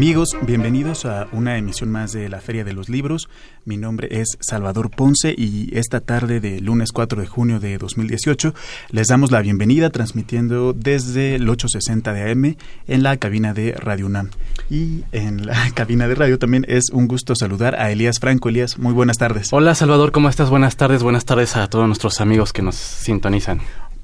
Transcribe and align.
Amigos, 0.00 0.34
bienvenidos 0.40 1.04
a 1.04 1.28
una 1.30 1.58
emisión 1.58 1.90
más 1.90 2.12
de 2.12 2.30
la 2.30 2.40
Feria 2.40 2.64
de 2.64 2.72
los 2.72 2.88
Libros. 2.88 3.28
Mi 3.66 3.76
nombre 3.76 4.08
es 4.10 4.38
Salvador 4.40 4.90
Ponce 4.90 5.34
y 5.36 5.76
esta 5.76 6.00
tarde 6.00 6.40
de 6.40 6.62
lunes 6.62 6.90
4 6.90 7.20
de 7.20 7.26
junio 7.26 7.60
de 7.60 7.76
2018 7.76 8.54
les 8.92 9.08
damos 9.08 9.30
la 9.30 9.42
bienvenida 9.42 9.90
transmitiendo 9.90 10.72
desde 10.72 11.34
el 11.34 11.46
860 11.46 12.14
de 12.14 12.32
AM 12.32 12.56
en 12.88 13.02
la 13.02 13.18
cabina 13.18 13.52
de 13.52 13.72
Radio 13.72 14.06
UNAM. 14.06 14.30
Y 14.70 15.04
en 15.12 15.44
la 15.44 15.70
cabina 15.74 16.08
de 16.08 16.14
radio 16.14 16.38
también 16.38 16.64
es 16.66 16.88
un 16.90 17.06
gusto 17.06 17.34
saludar 17.34 17.78
a 17.78 17.92
Elías 17.92 18.20
Franco. 18.20 18.48
Elías, 18.48 18.78
muy 18.78 18.94
buenas 18.94 19.18
tardes. 19.18 19.52
Hola 19.52 19.74
Salvador, 19.74 20.12
¿cómo 20.12 20.30
estás? 20.30 20.48
Buenas 20.48 20.76
tardes, 20.76 21.02
buenas 21.02 21.26
tardes 21.26 21.56
a 21.56 21.68
todos 21.68 21.86
nuestros 21.86 22.22
amigos 22.22 22.54
que 22.54 22.62
nos 22.62 22.76
sintonizan. 22.76 23.60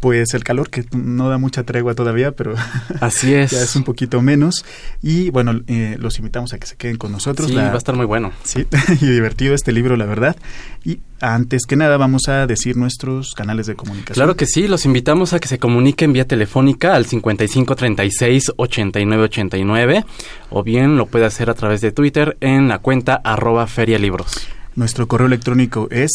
Pues 0.07 0.35
el 0.35 0.45
calor 0.45 0.71
que 0.71 0.85
no 0.97 1.29
da 1.29 1.37
mucha 1.37 1.65
tregua 1.65 1.97
todavía, 1.97 2.31
pero 2.31 2.55
así 3.01 3.35
es. 3.35 3.51
ya 3.51 3.61
es 3.61 3.75
un 3.75 3.83
poquito 3.83 4.23
menos. 4.23 4.65
Y 5.03 5.31
bueno, 5.31 5.63
eh, 5.67 5.97
los 5.99 6.21
invitamos 6.21 6.53
a 6.53 6.59
que 6.59 6.69
se 6.69 6.77
queden 6.77 6.97
con 6.97 7.11
nosotros. 7.11 7.49
Sí, 7.49 7.57
va 7.57 7.73
a 7.73 7.77
estar 7.77 7.97
muy 7.97 8.07
bueno. 8.07 8.31
Sí, 8.45 8.65
y 9.01 9.07
divertido 9.07 9.53
este 9.53 9.73
libro, 9.73 9.97
la 9.97 10.07
verdad. 10.07 10.37
Y 10.85 11.01
antes 11.21 11.67
que 11.67 11.75
nada 11.75 11.97
vamos 11.97 12.29
a 12.29 12.47
decir 12.47 12.77
nuestros 12.77 13.35
canales 13.35 13.67
de 13.67 13.75
comunicación. 13.75 14.15
Claro 14.15 14.37
que 14.37 14.47
sí, 14.47 14.69
los 14.69 14.87
invitamos 14.87 15.33
a 15.33 15.41
que 15.41 15.49
se 15.49 15.59
comuniquen 15.59 16.13
vía 16.13 16.29
telefónica 16.29 16.95
al 16.95 17.07
5536-8989 17.07 20.05
o 20.51 20.63
bien 20.63 20.97
lo 20.97 21.07
puede 21.07 21.25
hacer 21.25 21.51
a 21.51 21.55
través 21.55 21.81
de 21.81 21.91
Twitter 21.91 22.37
en 22.41 22.69
la 22.69 22.79
cuenta 22.79 23.21
arroba 23.25 23.67
ferialibros. 23.67 24.47
Nuestro 24.77 25.09
correo 25.09 25.27
electrónico 25.27 25.89
es 25.91 26.13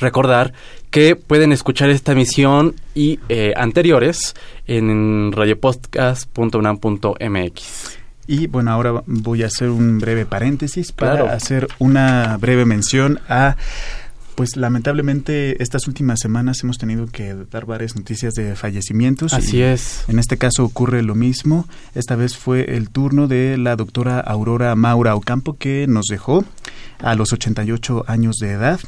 recordar 0.00 0.52
que 0.90 1.14
pueden 1.14 1.52
escuchar 1.52 1.90
esta 1.90 2.10
emisión 2.12 2.74
y 2.96 3.20
eh, 3.28 3.52
anteriores 3.56 4.34
en 4.66 5.30
radiopodcast.unam.mx. 5.30 7.98
Y 8.26 8.48
bueno, 8.48 8.72
ahora 8.72 9.04
voy 9.06 9.44
a 9.44 9.46
hacer 9.46 9.70
un 9.70 10.00
breve 10.00 10.26
paréntesis 10.26 10.90
para 10.90 11.32
hacer 11.32 11.68
una 11.78 12.36
breve 12.38 12.64
mención 12.64 13.20
a 13.28 13.54
pues 14.36 14.56
lamentablemente 14.56 15.60
estas 15.62 15.88
últimas 15.88 16.20
semanas 16.20 16.62
hemos 16.62 16.78
tenido 16.78 17.06
que 17.06 17.34
dar 17.50 17.64
varias 17.64 17.96
noticias 17.96 18.34
de 18.34 18.54
fallecimientos. 18.54 19.32
Así 19.32 19.62
es. 19.62 20.04
En 20.08 20.18
este 20.18 20.36
caso 20.36 20.64
ocurre 20.64 21.02
lo 21.02 21.14
mismo. 21.14 21.66
Esta 21.94 22.16
vez 22.16 22.36
fue 22.36 22.76
el 22.76 22.90
turno 22.90 23.28
de 23.28 23.56
la 23.56 23.76
doctora 23.76 24.20
Aurora 24.20 24.74
Maura 24.76 25.16
Ocampo 25.16 25.56
que 25.56 25.86
nos 25.88 26.06
dejó 26.06 26.44
a 27.00 27.14
los 27.14 27.32
88 27.32 28.04
años 28.06 28.36
de 28.36 28.52
edad. 28.52 28.78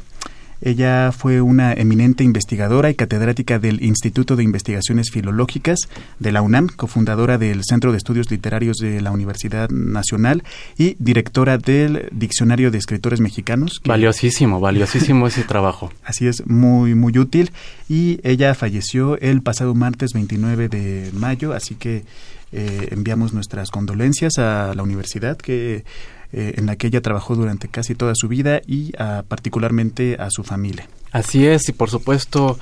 Ella 0.61 1.11
fue 1.11 1.41
una 1.41 1.73
eminente 1.73 2.23
investigadora 2.23 2.89
y 2.89 2.95
catedrática 2.95 3.59
del 3.59 3.81
Instituto 3.83 4.35
de 4.35 4.43
Investigaciones 4.43 5.09
Filológicas 5.11 5.79
de 6.19 6.31
la 6.31 6.41
UNAM, 6.41 6.67
cofundadora 6.67 7.37
del 7.37 7.63
Centro 7.63 7.91
de 7.91 7.97
Estudios 7.97 8.29
Literarios 8.29 8.77
de 8.77 9.01
la 9.01 9.11
Universidad 9.11 9.69
Nacional 9.69 10.43
y 10.77 10.95
directora 10.99 11.57
del 11.57 12.09
Diccionario 12.11 12.71
de 12.71 12.77
Escritores 12.77 13.21
Mexicanos. 13.21 13.79
Valiosísimo, 13.85 14.59
valiosísimo 14.59 15.27
ese 15.27 15.43
trabajo. 15.43 15.91
Así 16.03 16.27
es, 16.27 16.45
muy, 16.45 16.93
muy 16.93 17.17
útil. 17.17 17.51
Y 17.87 18.19
ella 18.23 18.53
falleció 18.53 19.17
el 19.19 19.41
pasado 19.41 19.73
martes 19.75 20.11
29 20.13 20.69
de 20.69 21.11
mayo, 21.13 21.53
así 21.53 21.75
que 21.75 22.03
eh, 22.51 22.87
enviamos 22.91 23.33
nuestras 23.33 23.69
condolencias 23.69 24.37
a 24.39 24.73
la 24.75 24.83
universidad 24.83 25.37
que 25.37 25.85
eh, 26.31 26.53
en 26.57 26.65
la 26.65 26.75
que 26.75 26.87
ella 26.87 27.01
trabajó 27.01 27.35
durante 27.35 27.67
casi 27.67 27.95
toda 27.95 28.13
su 28.15 28.27
vida 28.27 28.61
y 28.65 28.93
particularmente 29.27 30.17
a 30.19 30.29
su 30.29 30.43
familia. 30.43 30.87
Así 31.11 31.47
es, 31.47 31.67
y 31.69 31.73
por 31.73 31.89
supuesto 31.89 32.59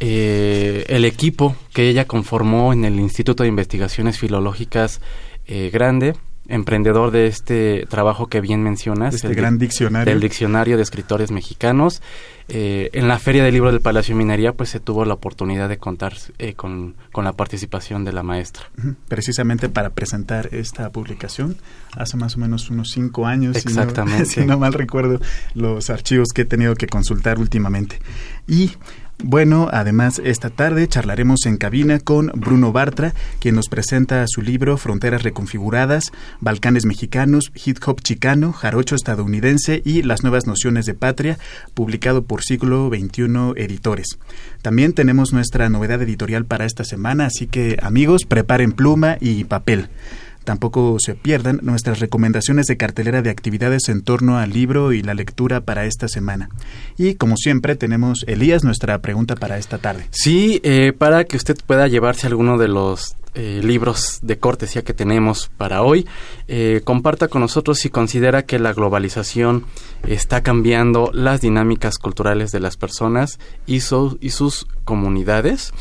eh, 0.00 0.86
el 0.88 1.04
equipo 1.04 1.54
que 1.74 1.88
ella 1.88 2.06
conformó 2.06 2.72
en 2.72 2.86
el 2.86 2.98
Instituto 2.98 3.42
de 3.42 3.50
Investigaciones 3.50 4.18
Filológicas 4.18 5.02
eh, 5.46 5.68
Grande, 5.70 6.14
emprendedor 6.50 7.10
de 7.10 7.26
este 7.26 7.86
trabajo 7.88 8.26
que 8.26 8.40
bien 8.40 8.62
mencionas. 8.62 9.14
Este 9.14 9.34
gran 9.34 9.58
diccionario. 9.58 10.12
Del 10.12 10.20
diccionario 10.20 10.76
de 10.76 10.82
escritores 10.82 11.30
mexicanos. 11.30 12.02
Eh, 12.48 12.90
en 12.94 13.06
la 13.06 13.20
Feria 13.20 13.44
del 13.44 13.54
Libro 13.54 13.70
del 13.70 13.80
Palacio 13.80 14.14
de 14.14 14.18
Minería, 14.18 14.52
pues 14.52 14.70
se 14.70 14.80
tuvo 14.80 15.04
la 15.04 15.14
oportunidad 15.14 15.68
de 15.68 15.78
contar 15.78 16.14
eh, 16.38 16.54
con, 16.54 16.96
la 17.14 17.32
participación 17.32 18.04
de 18.04 18.12
la 18.12 18.24
maestra. 18.24 18.64
Precisamente 19.06 19.68
para 19.68 19.90
presentar 19.90 20.52
esta 20.52 20.90
publicación, 20.90 21.56
hace 21.96 22.16
más 22.16 22.36
o 22.36 22.40
menos 22.40 22.68
unos 22.68 22.90
cinco 22.90 23.26
años. 23.26 23.56
Exactamente. 23.56 24.26
Si 24.26 24.40
no, 24.40 24.42
si 24.46 24.48
no 24.48 24.58
mal 24.58 24.72
recuerdo 24.72 25.20
los 25.54 25.90
archivos 25.90 26.28
que 26.34 26.42
he 26.42 26.46
tenido 26.46 26.74
que 26.74 26.88
consultar 26.88 27.38
últimamente. 27.38 28.00
Y 28.48 28.72
bueno, 29.22 29.68
además 29.72 30.20
esta 30.24 30.50
tarde 30.50 30.88
charlaremos 30.88 31.46
en 31.46 31.56
cabina 31.56 31.98
con 31.98 32.30
Bruno 32.34 32.72
Bartra, 32.72 33.14
quien 33.38 33.54
nos 33.54 33.68
presenta 33.68 34.24
su 34.26 34.42
libro 34.42 34.76
Fronteras 34.76 35.22
Reconfiguradas, 35.22 36.12
Balcanes 36.40 36.86
Mexicanos, 36.86 37.52
Hip 37.64 37.78
Hop 37.86 38.00
Chicano, 38.02 38.52
Jarocho 38.52 38.94
Estadounidense 38.94 39.82
y 39.84 40.02
las 40.02 40.22
Nuevas 40.22 40.46
Nociones 40.46 40.86
de 40.86 40.94
Patria, 40.94 41.38
publicado 41.74 42.24
por 42.24 42.42
Siglo 42.42 42.88
XXI 42.88 43.52
Editores. 43.56 44.18
También 44.62 44.92
tenemos 44.92 45.32
nuestra 45.32 45.68
novedad 45.68 46.02
editorial 46.02 46.44
para 46.44 46.64
esta 46.64 46.84
semana, 46.84 47.26
así 47.26 47.46
que 47.46 47.78
amigos, 47.82 48.24
preparen 48.24 48.72
pluma 48.72 49.16
y 49.20 49.44
papel. 49.44 49.88
Tampoco 50.44 50.96
se 50.98 51.14
pierdan 51.14 51.60
nuestras 51.62 52.00
recomendaciones 52.00 52.66
de 52.66 52.76
cartelera 52.76 53.22
de 53.22 53.30
actividades 53.30 53.88
en 53.88 54.02
torno 54.02 54.38
al 54.38 54.50
libro 54.50 54.92
y 54.92 55.02
la 55.02 55.14
lectura 55.14 55.60
para 55.60 55.84
esta 55.84 56.08
semana. 56.08 56.48
Y 56.96 57.14
como 57.14 57.36
siempre 57.36 57.76
tenemos, 57.76 58.24
Elías, 58.26 58.64
nuestra 58.64 58.98
pregunta 59.00 59.36
para 59.36 59.58
esta 59.58 59.78
tarde. 59.78 60.06
Sí, 60.10 60.60
eh, 60.64 60.92
para 60.96 61.24
que 61.24 61.36
usted 61.36 61.56
pueda 61.66 61.88
llevarse 61.88 62.26
alguno 62.26 62.56
de 62.58 62.68
los 62.68 63.16
eh, 63.34 63.60
libros 63.62 64.18
de 64.22 64.38
cortesía 64.38 64.82
que 64.82 64.94
tenemos 64.94 65.50
para 65.56 65.82
hoy. 65.82 66.06
Eh, 66.48 66.80
comparta 66.84 67.28
con 67.28 67.42
nosotros 67.42 67.78
si 67.78 67.90
considera 67.90 68.44
que 68.44 68.58
la 68.58 68.72
globalización 68.72 69.66
está 70.06 70.42
cambiando 70.42 71.10
las 71.12 71.40
dinámicas 71.40 71.98
culturales 71.98 72.50
de 72.50 72.60
las 72.60 72.76
personas 72.76 73.38
y, 73.66 73.76
y 73.76 74.30
sus 74.30 74.66
comunidades. 74.84 75.72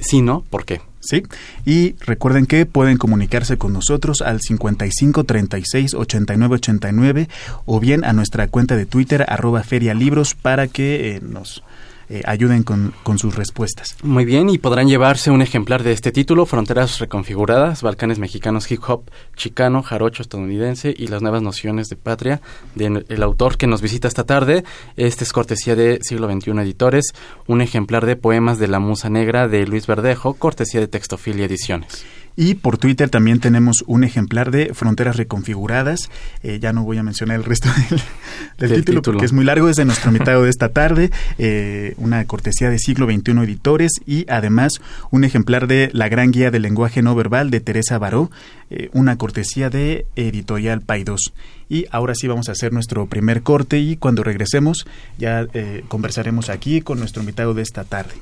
si 0.00 0.22
no, 0.22 0.42
¿por 0.50 0.64
qué? 0.64 0.80
¿Sí? 1.02 1.22
Y 1.66 1.94
recuerden 2.00 2.46
que 2.46 2.64
pueden 2.64 2.96
comunicarse 2.96 3.58
con 3.58 3.72
nosotros 3.72 4.22
al 4.22 4.40
55 4.40 5.24
36 5.24 5.94
89 5.94 6.54
89 6.54 7.28
o 7.66 7.80
bien 7.80 8.04
a 8.04 8.12
nuestra 8.12 8.48
cuenta 8.48 8.76
de 8.76 8.86
Twitter 8.86 9.26
arroba 9.28 9.62
ferialibros 9.62 10.34
para 10.34 10.68
que 10.68 11.16
eh, 11.16 11.20
nos 11.20 11.62
eh, 12.12 12.20
ayuden 12.26 12.62
con, 12.62 12.92
con, 13.04 13.18
sus 13.18 13.36
respuestas. 13.36 13.96
Muy 14.02 14.26
bien, 14.26 14.50
y 14.50 14.58
podrán 14.58 14.86
llevarse 14.86 15.30
un 15.30 15.40
ejemplar 15.40 15.82
de 15.82 15.92
este 15.92 16.12
título, 16.12 16.44
Fronteras 16.44 16.98
Reconfiguradas, 16.98 17.80
Balcanes 17.80 18.18
Mexicanos, 18.18 18.70
Hip 18.70 18.82
Hop 18.86 19.10
Chicano, 19.34 19.82
Jarocho 19.82 20.20
Estadounidense 20.20 20.94
y 20.94 21.06
las 21.06 21.22
Nuevas 21.22 21.40
Nociones 21.40 21.88
de 21.88 21.96
Patria, 21.96 22.42
del 22.74 23.22
autor 23.22 23.56
que 23.56 23.66
nos 23.66 23.80
visita 23.80 24.08
esta 24.08 24.24
tarde. 24.24 24.62
Este 24.98 25.24
es 25.24 25.32
cortesía 25.32 25.74
de 25.74 26.00
Siglo 26.02 26.30
XXI 26.30 26.50
Editores, 26.50 27.14
un 27.46 27.62
ejemplar 27.62 28.04
de 28.04 28.16
Poemas 28.16 28.58
de 28.58 28.68
la 28.68 28.78
Musa 28.78 29.08
Negra 29.08 29.48
de 29.48 29.66
Luis 29.66 29.86
Verdejo, 29.86 30.34
cortesía 30.34 30.80
de 30.80 30.88
Textofilia 30.88 31.46
Ediciones. 31.46 32.04
Y 32.36 32.54
por 32.54 32.78
Twitter 32.78 33.10
también 33.10 33.40
tenemos 33.40 33.84
un 33.86 34.04
ejemplar 34.04 34.50
de 34.50 34.72
Fronteras 34.74 35.16
Reconfiguradas. 35.16 36.10
Eh, 36.42 36.58
ya 36.60 36.72
no 36.72 36.82
voy 36.82 36.98
a 36.98 37.02
mencionar 37.02 37.36
el 37.36 37.44
resto 37.44 37.68
del, 38.58 38.72
título, 38.72 39.02
porque 39.02 39.24
es 39.24 39.32
muy 39.32 39.44
largo, 39.44 39.68
es 39.68 39.76
de 39.76 39.84
nuestro 39.84 40.10
invitado 40.10 40.44
de 40.44 40.50
esta 40.50 40.70
tarde. 40.70 41.10
Eh, 41.38 41.94
una 41.98 42.24
cortesía 42.24 42.70
de 42.70 42.78
siglo 42.78 43.06
XXI 43.06 43.32
Editores 43.42 43.92
y 44.06 44.24
además 44.30 44.80
un 45.10 45.24
ejemplar 45.24 45.66
de 45.66 45.90
La 45.92 46.08
Gran 46.08 46.30
Guía 46.30 46.50
del 46.50 46.62
Lenguaje 46.62 47.02
No 47.02 47.14
Verbal 47.14 47.50
de 47.50 47.60
Teresa 47.60 47.98
Baró, 47.98 48.30
eh, 48.70 48.88
una 48.92 49.16
cortesía 49.18 49.68
de 49.68 50.06
Editorial 50.16 50.80
Paidós. 50.80 51.32
Y 51.68 51.86
ahora 51.90 52.14
sí 52.14 52.28
vamos 52.28 52.48
a 52.48 52.52
hacer 52.52 52.72
nuestro 52.72 53.06
primer 53.06 53.42
corte 53.42 53.78
y 53.78 53.96
cuando 53.96 54.22
regresemos 54.22 54.86
ya 55.18 55.46
conversaremos 55.88 56.50
aquí 56.50 56.82
con 56.82 56.98
nuestro 56.98 57.22
invitado 57.22 57.54
de 57.54 57.62
esta 57.62 57.84
tarde. 57.84 58.12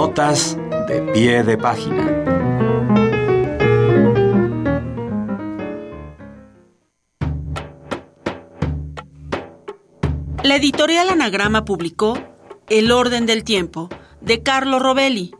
Notas 0.00 0.56
de 0.88 1.02
pie 1.12 1.42
de 1.42 1.58
página. 1.58 2.04
La 10.42 10.56
editorial 10.56 11.10
Anagrama 11.10 11.66
publicó 11.66 12.18
El 12.70 12.92
orden 12.92 13.26
del 13.26 13.44
tiempo, 13.44 13.90
de 14.22 14.42
Carlo 14.42 14.78
Robelli. 14.78 15.34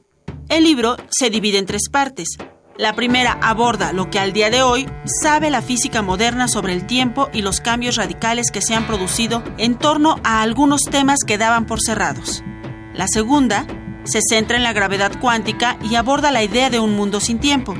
El 0.50 0.64
libro 0.64 0.98
se 1.08 1.30
divide 1.30 1.56
en 1.56 1.64
tres 1.64 1.88
partes. 1.90 2.36
La 2.76 2.92
primera 2.92 3.38
aborda 3.40 3.94
lo 3.94 4.10
que 4.10 4.18
al 4.18 4.34
día 4.34 4.50
de 4.50 4.60
hoy 4.60 4.86
sabe 5.22 5.48
la 5.48 5.62
física 5.62 6.02
moderna 6.02 6.48
sobre 6.48 6.74
el 6.74 6.86
tiempo 6.86 7.30
y 7.32 7.40
los 7.40 7.62
cambios 7.62 7.96
radicales 7.96 8.50
que 8.50 8.60
se 8.60 8.74
han 8.74 8.86
producido 8.86 9.42
en 9.56 9.78
torno 9.78 10.16
a 10.22 10.42
algunos 10.42 10.82
temas 10.82 11.20
que 11.26 11.38
daban 11.38 11.64
por 11.64 11.80
cerrados. 11.80 12.44
La 12.92 13.06
segunda 13.08 13.64
se 14.10 14.20
centra 14.22 14.56
en 14.56 14.64
la 14.64 14.72
gravedad 14.72 15.12
cuántica 15.20 15.76
y 15.82 15.94
aborda 15.94 16.30
la 16.30 16.42
idea 16.42 16.68
de 16.68 16.80
un 16.80 16.96
mundo 16.96 17.20
sin 17.20 17.38
tiempo, 17.38 17.74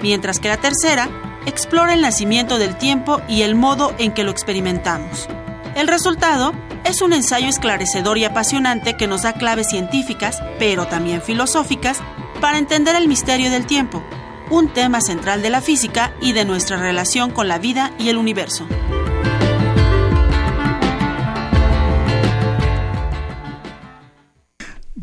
mientras 0.00 0.38
que 0.38 0.48
la 0.48 0.56
tercera 0.56 1.10
explora 1.46 1.94
el 1.94 2.00
nacimiento 2.00 2.58
del 2.58 2.76
tiempo 2.76 3.20
y 3.28 3.42
el 3.42 3.54
modo 3.54 3.94
en 3.98 4.12
que 4.12 4.24
lo 4.24 4.30
experimentamos. 4.30 5.28
El 5.74 5.88
resultado 5.88 6.52
es 6.84 7.02
un 7.02 7.12
ensayo 7.12 7.48
esclarecedor 7.48 8.18
y 8.18 8.24
apasionante 8.24 8.96
que 8.96 9.06
nos 9.06 9.22
da 9.22 9.32
claves 9.32 9.68
científicas, 9.68 10.42
pero 10.58 10.86
también 10.86 11.22
filosóficas, 11.22 11.98
para 12.40 12.58
entender 12.58 12.94
el 12.94 13.08
misterio 13.08 13.50
del 13.50 13.66
tiempo, 13.66 14.04
un 14.50 14.68
tema 14.68 15.00
central 15.00 15.42
de 15.42 15.50
la 15.50 15.60
física 15.60 16.12
y 16.20 16.32
de 16.32 16.44
nuestra 16.44 16.76
relación 16.76 17.30
con 17.30 17.48
la 17.48 17.58
vida 17.58 17.92
y 17.98 18.08
el 18.08 18.18
universo. 18.18 18.66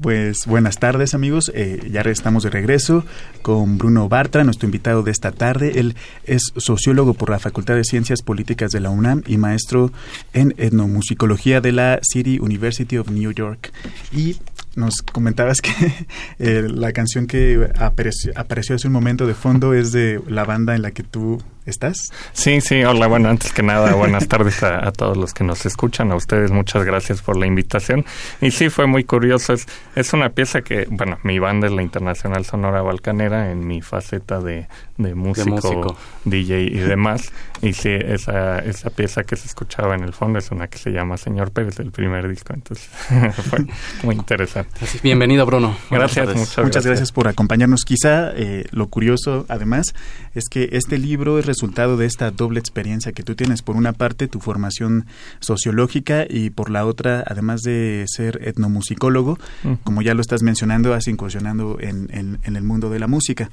Pues 0.01 0.45
buenas 0.45 0.77
tardes 0.77 1.13
amigos, 1.13 1.51
eh, 1.53 1.89
ya 1.91 1.99
estamos 2.01 2.43
de 2.43 2.49
regreso 2.49 3.03
con 3.41 3.77
Bruno 3.77 4.07
Bartra, 4.07 4.45
nuestro 4.45 4.65
invitado 4.65 5.03
de 5.03 5.11
esta 5.11 5.33
tarde. 5.33 5.77
Él 5.77 5.95
es 6.23 6.53
sociólogo 6.55 7.15
por 7.15 7.29
la 7.29 7.37
Facultad 7.37 7.75
de 7.75 7.83
Ciencias 7.83 8.21
Políticas 8.21 8.71
de 8.71 8.79
la 8.79 8.91
UNAM 8.91 9.23
y 9.27 9.35
maestro 9.35 9.91
en 10.31 10.53
etnomusicología 10.57 11.59
de 11.59 11.73
la 11.73 11.99
City 12.01 12.39
University 12.39 12.97
of 12.97 13.09
New 13.09 13.33
York. 13.33 13.73
Y 14.13 14.37
nos 14.75 15.01
comentabas 15.01 15.59
que 15.59 15.71
eh, 16.39 16.67
la 16.69 16.93
canción 16.93 17.27
que 17.27 17.69
apareció, 17.77 18.31
apareció 18.37 18.75
hace 18.75 18.87
un 18.87 18.93
momento 18.93 19.27
de 19.27 19.33
fondo 19.33 19.73
es 19.73 19.91
de 19.91 20.21
la 20.29 20.45
banda 20.45 20.75
en 20.75 20.81
la 20.81 20.91
que 20.91 21.03
tú 21.03 21.43
¿Estás? 21.69 22.11
Sí, 22.33 22.61
sí, 22.61 22.83
hola, 22.83 23.05
bueno, 23.05 23.29
antes 23.29 23.53
que 23.53 23.61
nada, 23.61 23.93
buenas 23.93 24.27
tardes 24.27 24.63
a, 24.63 24.91
todos 24.91 25.15
los 25.15 25.35
que 25.35 25.43
nos 25.43 25.67
escuchan, 25.67 26.11
a 26.11 26.15
ustedes 26.15 26.49
muchas 26.49 26.83
gracias 26.83 27.21
por 27.21 27.37
la 27.37 27.45
invitación. 27.45 28.05
Y 28.41 28.49
sí, 28.49 28.69
fue 28.69 28.87
muy 28.87 29.03
curioso, 29.03 29.53
es, 29.53 29.67
es 29.95 30.11
una 30.13 30.29
pieza 30.29 30.61
que, 30.61 30.87
bueno, 30.89 31.19
mi 31.21 31.37
banda 31.37 31.67
es 31.67 31.73
la 31.73 31.83
Internacional 31.83 32.43
Sonora 32.43 32.81
Balcanera 32.81 33.51
en 33.51 33.67
mi 33.67 33.81
faceta 33.83 34.39
de, 34.39 34.67
de 34.97 35.15
músico, 35.15 35.95
DJ 36.25 36.63
y 36.63 36.79
demás. 36.79 37.31
Y 37.61 37.73
sí, 37.73 37.89
esa, 37.89 38.59
esa 38.59 38.89
pieza 38.89 39.23
que 39.23 39.35
se 39.35 39.47
escuchaba 39.47 39.95
en 39.95 40.03
el 40.03 40.13
fondo 40.13 40.39
es 40.39 40.49
una 40.51 40.67
que 40.67 40.77
se 40.77 40.91
llama 40.91 41.17
Señor 41.17 41.51
Pérez, 41.51 41.75
del 41.75 41.91
primer 41.91 42.27
disco, 42.27 42.53
entonces 42.53 42.89
fue 43.49 43.59
muy 44.03 44.15
interesante. 44.15 44.71
Bienvenido, 45.03 45.45
Bruno. 45.45 45.77
Gracias, 45.91 46.35
muchas, 46.57 46.85
gracias. 46.85 47.11
por 47.11 47.27
acompañarnos. 47.27 47.81
Quizá 47.85 48.31
eh, 48.35 48.65
lo 48.71 48.87
curioso, 48.87 49.45
además, 49.49 49.93
es 50.33 50.45
que 50.49 50.69
este 50.71 50.97
libro 50.97 51.37
es 51.37 51.45
resultado 51.59 51.97
de 51.97 52.05
esta 52.05 52.31
doble 52.31 52.57
experiencia 52.57 53.11
que 53.11 53.21
tú 53.21 53.35
tienes. 53.35 53.61
Por 53.61 53.75
una 53.75 53.91
parte, 53.91 54.29
tu 54.29 54.39
formación 54.39 55.07
sociológica 55.41 56.25
y 56.27 56.51
por 56.51 56.69
la 56.69 56.85
otra, 56.85 57.21
además 57.27 57.63
de 57.63 58.05
ser 58.07 58.39
etnomusicólogo, 58.47 59.37
como 59.83 60.01
ya 60.01 60.13
lo 60.13 60.21
estás 60.21 60.41
mencionando, 60.41 60.93
has 60.93 61.09
incursionado 61.09 61.77
en, 61.81 62.07
en, 62.13 62.55
el 62.55 62.63
mundo 62.63 62.89
de 62.89 62.99
la 62.99 63.07
música. 63.07 63.51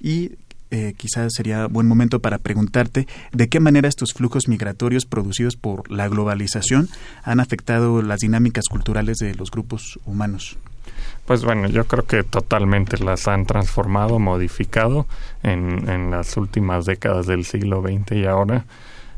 Y 0.00 0.30
eh, 0.70 0.94
quizás 0.96 1.32
sería 1.34 1.66
buen 1.66 1.88
momento 1.88 2.20
para 2.20 2.38
preguntarte 2.38 3.08
de 3.32 3.48
qué 3.48 3.58
manera 3.58 3.88
estos 3.88 4.12
flujos 4.12 4.46
migratorios 4.46 5.04
producidos 5.04 5.56
por 5.56 5.90
la 5.90 6.06
globalización 6.06 6.88
han 7.24 7.40
afectado 7.40 8.00
las 8.00 8.20
dinámicas 8.20 8.66
culturales 8.70 9.16
de 9.18 9.34
los 9.34 9.50
grupos 9.50 9.98
humanos. 10.04 10.56
Pues 11.30 11.44
bueno, 11.44 11.68
yo 11.68 11.84
creo 11.84 12.04
que 12.04 12.24
totalmente 12.24 12.98
las 12.98 13.28
han 13.28 13.46
transformado, 13.46 14.18
modificado 14.18 15.06
en, 15.44 15.88
en 15.88 16.10
las 16.10 16.36
últimas 16.36 16.86
décadas 16.86 17.28
del 17.28 17.44
siglo 17.44 17.82
XX 17.82 18.16
y 18.16 18.24
ahora 18.24 18.64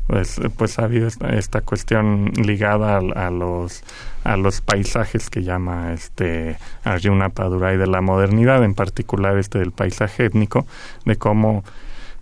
pues, 0.05 0.39
pues 0.55 0.77
ha 0.77 0.83
habido 0.83 1.07
esta, 1.07 1.61
cuestión 1.61 2.31
ligada 2.35 2.97
a, 2.97 3.31
los 3.31 3.83
a 4.23 4.37
los 4.37 4.61
paisajes 4.61 5.31
que 5.31 5.41
llama 5.41 5.91
este 5.93 6.59
Arjuna 6.83 7.29
Padurai 7.29 7.77
de 7.77 7.87
la 7.87 8.01
modernidad, 8.01 8.63
en 8.63 8.75
particular 8.75 9.39
este 9.39 9.57
del 9.57 9.71
paisaje 9.71 10.25
étnico, 10.25 10.67
de 11.05 11.15
cómo 11.15 11.63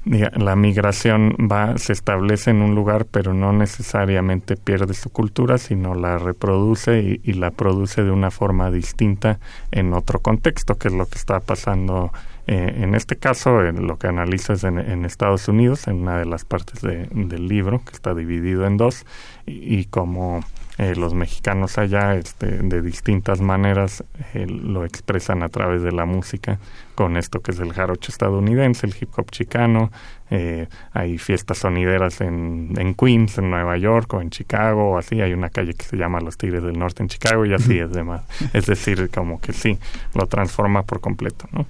la 0.04 0.56
migración 0.56 1.36
va, 1.40 1.78
se 1.78 1.94
establece 1.94 2.50
en 2.50 2.62
un 2.64 2.74
lugar, 2.74 3.06
pero 3.06 3.34
no 3.34 3.54
necesariamente 3.54 4.58
pierde 4.58 4.96
su 4.96 5.12
cultura, 5.12 5.60
sino 5.60 5.94
la 5.94 6.18
reproduce 6.18 7.20
y, 7.24 7.34
la 7.34 7.52
produce 7.52 8.04
de 8.04 8.12
una 8.12 8.32
forma 8.32 8.72
distinta 8.72 9.40
en 9.72 9.94
otro 9.94 10.20
contexto, 10.20 10.78
que 10.78 10.88
es 10.88 10.94
lo 10.94 11.06
que 11.06 11.18
está 11.18 11.40
pasando 11.40 12.12
eh, 12.48 12.74
en 12.78 12.96
este 12.96 13.16
caso. 13.16 13.62
lo 13.62 13.98
que 13.98 14.08
analiza 14.08 14.54
es 14.54 14.64
en, 14.64 15.06
Estados 15.06 15.48
Unidos, 15.48 15.88
en 15.88 16.02
una 16.02 16.18
de 16.18 16.26
las 16.26 16.46
partes 16.46 16.82
del 16.82 17.48
libro, 17.48 17.84
que 17.86 17.92
está 17.92 18.16
dividido 18.16 18.66
en 18.66 18.78
dos, 18.78 19.06
y, 19.46 19.80
y 19.80 19.86
como 19.86 20.42
eh, 20.82 20.96
los 20.96 21.14
mexicanos 21.14 21.78
allá 21.78 22.16
este, 22.16 22.48
de 22.48 22.82
distintas 22.82 23.40
maneras 23.40 24.04
eh, 24.34 24.48
lo 24.48 24.84
expresan 24.84 25.44
a 25.44 25.50
través 25.50 25.84
de 25.84 25.92
la 25.92 26.06
música 26.06 26.58
con 26.96 27.18
esto 27.18 27.40
que 27.40 27.52
es 27.52 27.60
el 27.60 27.72
jarocho 27.72 28.12
estadounidense, 28.12 28.88
el 28.88 28.96
hip 29.00 29.10
hop 29.16 29.30
chicano, 29.30 29.92
eh, 30.32 30.68
hay 30.92 31.20
fiestas 31.20 31.60
sonideras 31.60 32.20
en, 32.22 32.74
en, 32.80 32.96
Queens, 32.96 33.38
en 33.38 33.52
Nueva 33.52 33.78
York 33.78 34.12
o 34.16 34.22
en 34.22 34.32
Chicago 34.32 34.94
o 34.94 34.98
así, 34.98 35.22
hay 35.22 35.34
una 35.34 35.52
calle 35.52 35.76
que 35.76 35.84
se 35.84 35.98
llama 35.98 36.20
Los 36.20 36.36
Tigres 36.36 36.64
del 36.64 36.80
Norte 36.80 37.04
en 37.04 37.10
Chicago 37.10 37.46
y 37.46 37.54
así 37.54 37.78
es 37.78 37.92
demás. 37.92 38.24
Es 38.52 38.66
decir, 38.66 39.08
como 39.14 39.40
que 39.40 39.54
sí, 39.54 39.78
lo 40.16 40.26
transforma 40.26 40.82
por 40.82 41.00
completo, 41.00 41.48
¿no? 41.52 41.68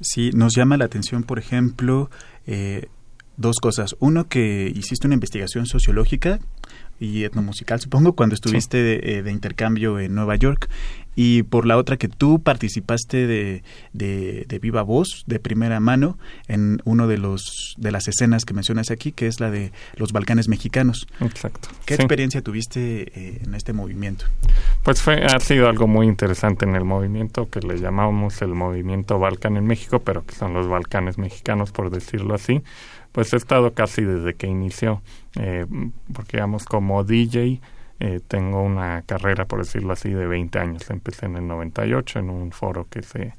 Sí, 0.00 0.30
nos 0.32 0.54
llama 0.54 0.76
la 0.76 0.84
atención, 0.84 1.24
por 1.24 1.40
ejemplo, 1.40 2.08
dos 3.36 3.56
cosas. 3.60 3.96
Uno, 3.98 4.28
que 4.28 4.70
hiciste 4.72 5.08
una 5.08 5.14
investigación 5.14 5.66
sociológica 5.66 6.38
y 7.00 7.24
etnomusical, 7.24 7.80
supongo, 7.80 8.12
cuando 8.12 8.34
estuviste 8.34 9.18
eh, 9.18 9.22
de, 9.22 9.30
intercambio 9.30 9.98
en 9.98 10.14
Nueva 10.14 10.36
York. 10.36 10.68
Y 11.16 11.44
por 11.44 11.64
la 11.64 11.76
otra, 11.76 11.96
que 11.96 12.08
tú 12.08 12.40
participaste 12.40 13.28
de, 13.28 13.62
de, 13.92 14.58
viva 14.60 14.82
voz, 14.82 15.22
de 15.26 15.38
primera 15.38 15.78
mano, 15.78 16.18
en 16.48 16.82
uno 16.84 17.06
de 17.06 17.18
los 17.18 17.76
de 17.78 17.92
las 17.92 18.08
escenas 18.08 18.44
que 18.44 18.52
mencionas 18.52 18.90
aquí, 18.90 19.12
que 19.12 19.28
es 19.28 19.38
la 19.38 19.52
de 19.52 19.70
los 19.94 20.10
Balcanes 20.10 20.48
mexicanos. 20.48 21.06
Exacto. 21.20 21.68
¿Qué 21.86 21.94
experiencia 21.94 22.42
tuviste 22.42 23.12
eh, 23.14 23.42
en 23.44 23.54
este 23.54 23.72
movimiento? 23.72 24.24
Pues 24.82 25.02
fue, 25.02 25.24
ha 25.24 25.38
sido 25.38 25.68
algo 25.68 25.86
muy 25.86 26.08
interesante 26.08 26.64
en 26.64 26.74
el 26.74 26.84
movimiento 26.84 27.48
que 27.48 27.60
le 27.60 27.78
llamamos 27.78 28.42
el 28.42 28.54
movimiento 28.54 29.20
Balcán 29.20 29.56
en 29.56 29.66
México, 29.66 30.00
pero 30.00 30.26
que 30.26 30.34
son 30.34 30.52
los 30.52 30.66
Balcanes 30.66 31.16
mexicanos, 31.16 31.70
por 31.70 31.90
decirlo 31.90 32.34
así 32.34 32.60
pues 33.14 33.32
he 33.32 33.36
estado 33.36 33.74
casi 33.74 34.02
desde 34.02 34.34
que 34.34 34.48
inició, 34.48 35.00
eh, 35.38 35.66
porque 36.12 36.38
digamos 36.38 36.64
como 36.64 37.04
DJ 37.04 37.60
eh, 38.00 38.20
tengo 38.26 38.60
una 38.60 39.02
carrera, 39.02 39.44
por 39.44 39.60
decirlo 39.60 39.92
así, 39.92 40.10
de 40.10 40.26
20 40.26 40.58
años. 40.58 40.90
Empecé 40.90 41.26
en 41.26 41.36
el 41.36 41.46
98 41.46 42.18
en 42.18 42.28
un 42.28 42.50
foro 42.50 42.88
que 42.90 43.04
se 43.04 43.32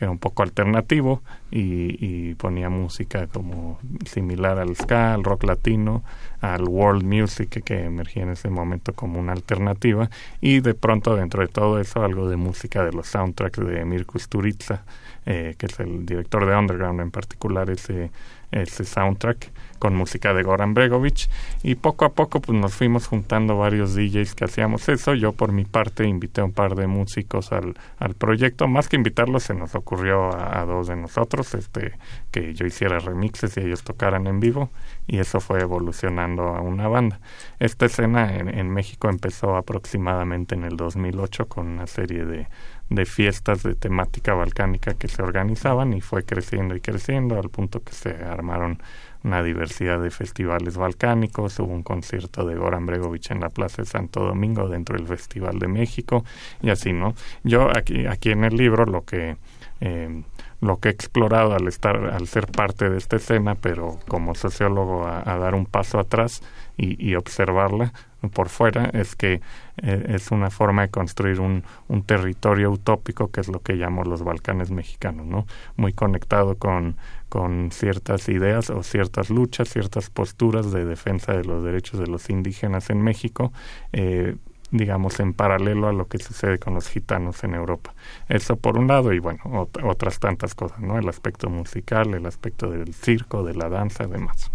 era 0.00 0.10
un 0.10 0.18
poco 0.18 0.42
alternativo 0.42 1.22
y, 1.50 2.34
ponía 2.36 2.70
música 2.70 3.26
como 3.26 3.78
similar 4.06 4.58
al 4.58 4.74
ska, 4.74 5.12
al 5.12 5.24
rock 5.24 5.44
latino, 5.44 6.02
al 6.40 6.64
world 6.64 7.04
music 7.04 7.62
que 7.62 7.84
emergía 7.84 8.22
en 8.22 8.30
ese 8.30 8.48
momento 8.48 8.94
como 8.94 9.20
una 9.20 9.32
alternativa 9.32 10.08
y 10.40 10.60
de 10.60 10.72
pronto 10.72 11.16
dentro 11.16 11.42
de 11.42 11.48
todo 11.48 11.78
eso 11.80 12.02
algo 12.02 12.30
de 12.30 12.36
música 12.36 12.82
de 12.82 12.92
los 12.92 13.08
soundtracks 13.08 13.58
de 13.58 13.84
Mirko 13.84 14.18
Sturica, 14.18 14.84
eh, 15.26 15.54
que 15.58 15.66
es 15.66 15.78
el 15.80 16.06
director 16.06 16.46
de 16.46 16.56
Underground 16.56 17.00
en 17.00 17.10
particular 17.10 17.68
ese 17.68 18.10
ese 18.50 18.84
soundtrack 18.84 19.50
con 19.80 19.96
música 19.96 20.34
de 20.34 20.42
Goran 20.42 20.74
Bregovic 20.74 21.28
y 21.62 21.74
poco 21.74 22.04
a 22.04 22.10
poco 22.10 22.40
pues 22.40 22.56
nos 22.56 22.74
fuimos 22.74 23.06
juntando 23.06 23.56
varios 23.56 23.94
DJs 23.94 24.34
que 24.34 24.44
hacíamos 24.44 24.88
eso. 24.88 25.14
Yo 25.14 25.32
por 25.32 25.52
mi 25.52 25.64
parte 25.64 26.06
invité 26.06 26.42
a 26.42 26.44
un 26.44 26.52
par 26.52 26.74
de 26.74 26.86
músicos 26.86 27.50
al, 27.50 27.74
al 27.98 28.14
proyecto. 28.14 28.68
Más 28.68 28.88
que 28.88 28.96
invitarlos 28.96 29.44
se 29.44 29.54
nos 29.54 29.74
ocurrió 29.74 30.30
a, 30.36 30.64
dos 30.66 30.88
de 30.88 30.96
nosotros 30.96 31.54
este 31.54 31.94
que 32.30 32.52
yo 32.54 32.66
hiciera 32.66 32.98
remixes 32.98 33.56
y 33.56 33.60
ellos 33.60 33.82
tocaran 33.82 34.26
en 34.26 34.38
vivo 34.38 34.70
y 35.06 35.18
eso 35.18 35.40
fue 35.40 35.60
evolucionando 35.60 36.42
a 36.42 36.60
una 36.60 36.86
banda. 36.86 37.18
Esta 37.58 37.86
escena 37.86 38.36
en, 38.36 38.48
en 38.48 38.70
México 38.70 39.08
empezó 39.08 39.56
aproximadamente 39.56 40.54
en 40.54 40.64
el 40.64 40.76
2008 40.76 41.48
con 41.48 41.66
una 41.66 41.86
serie 41.86 42.26
de 42.26 42.48
de 42.90 43.06
fiestas 43.06 43.62
de 43.62 43.74
temática 43.74 44.34
balcánica 44.34 44.94
que 44.94 45.08
se 45.08 45.22
organizaban 45.22 45.92
y 45.92 46.00
fue 46.00 46.24
creciendo 46.24 46.74
y 46.74 46.80
creciendo 46.80 47.38
al 47.38 47.48
punto 47.48 47.82
que 47.82 47.92
se 47.92 48.10
armaron 48.24 48.82
una 49.22 49.42
diversidad 49.42 50.00
de 50.00 50.10
festivales 50.10 50.76
balcánicos, 50.76 51.58
hubo 51.60 51.72
un 51.72 51.82
concierto 51.82 52.44
de 52.44 52.56
Goran 52.56 52.86
Bregovic 52.86 53.30
en 53.30 53.40
la 53.40 53.50
Plaza 53.50 53.82
de 53.82 53.86
Santo 53.86 54.20
Domingo 54.20 54.68
dentro 54.68 54.96
del 54.96 55.06
Festival 55.06 55.58
de 55.58 55.68
México 55.68 56.24
y 56.62 56.70
así, 56.70 56.92
¿no? 56.92 57.14
Yo 57.44 57.68
aquí, 57.76 58.06
aquí 58.06 58.30
en 58.30 58.44
el 58.44 58.56
libro 58.56 58.86
lo 58.86 59.04
que 59.04 59.36
eh, 59.80 60.22
lo 60.60 60.78
que 60.78 60.88
he 60.88 60.92
explorado 60.92 61.54
al 61.54 61.66
estar 61.68 61.96
al 61.96 62.26
ser 62.26 62.46
parte 62.46 62.90
de 62.90 62.98
esta 62.98 63.16
escena 63.16 63.54
pero 63.54 63.98
como 64.08 64.34
sociólogo 64.34 65.06
a, 65.06 65.22
dar 65.38 65.54
un 65.54 65.64
paso 65.64 65.98
atrás 65.98 66.42
y, 66.76 67.02
y, 67.02 67.14
observarla 67.14 67.94
por 68.34 68.50
fuera 68.50 68.90
es 68.92 69.16
que 69.16 69.40
eh, 69.82 70.06
es 70.08 70.30
una 70.30 70.50
forma 70.50 70.82
de 70.82 70.88
construir 70.88 71.40
un, 71.40 71.64
un 71.88 72.02
territorio 72.02 72.70
utópico 72.70 73.30
que 73.30 73.40
es 73.40 73.48
lo 73.48 73.60
que 73.60 73.74
llamo 73.74 74.04
los 74.04 74.22
Balcanes 74.22 74.70
mexicanos 74.70 75.26
no 75.26 75.46
muy 75.76 75.92
conectado 75.92 76.56
con 76.56 76.96
con 77.30 77.70
ciertas 77.70 78.28
ideas 78.28 78.70
o 78.70 78.82
ciertas 78.82 79.30
luchas, 79.30 79.70
ciertas 79.70 80.10
posturas 80.10 80.72
de 80.72 80.84
defensa 80.84 81.32
de 81.32 81.44
los 81.44 81.64
derechos 81.64 82.00
de 82.00 82.08
los 82.08 82.28
indígenas 82.28 82.90
en 82.90 83.00
México, 83.00 83.52
eh, 83.92 84.36
digamos, 84.70 85.18
en 85.20 85.32
paralelo 85.32 85.88
a 85.88 85.92
lo 85.92 86.06
que 86.06 86.18
sucede 86.18 86.58
con 86.58 86.74
los 86.74 86.88
gitanos 86.88 87.42
en 87.44 87.54
Europa. 87.54 87.94
Eso 88.28 88.56
por 88.56 88.78
un 88.78 88.86
lado 88.88 89.12
y 89.12 89.18
bueno, 89.18 89.68
otras 89.82 90.18
tantas 90.18 90.54
cosas, 90.54 90.80
¿no? 90.80 90.98
El 90.98 91.08
aspecto 91.08 91.48
musical, 91.50 92.14
el 92.14 92.26
aspecto 92.26 92.70
del 92.70 92.94
circo, 92.94 93.42
de 93.42 93.54
la 93.54 93.68
danza, 93.68 94.06
demás. 94.06 94.50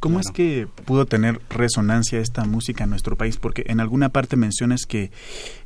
¿Cómo 0.00 0.18
es 0.20 0.30
que 0.30 0.66
pudo 0.86 1.04
tener 1.04 1.40
resonancia 1.50 2.20
esta 2.20 2.44
música 2.44 2.84
en 2.84 2.90
nuestro 2.90 3.16
país? 3.16 3.36
Porque 3.36 3.64
en 3.66 3.80
alguna 3.80 4.08
parte 4.08 4.36
mencionas 4.36 4.86
que 4.86 5.10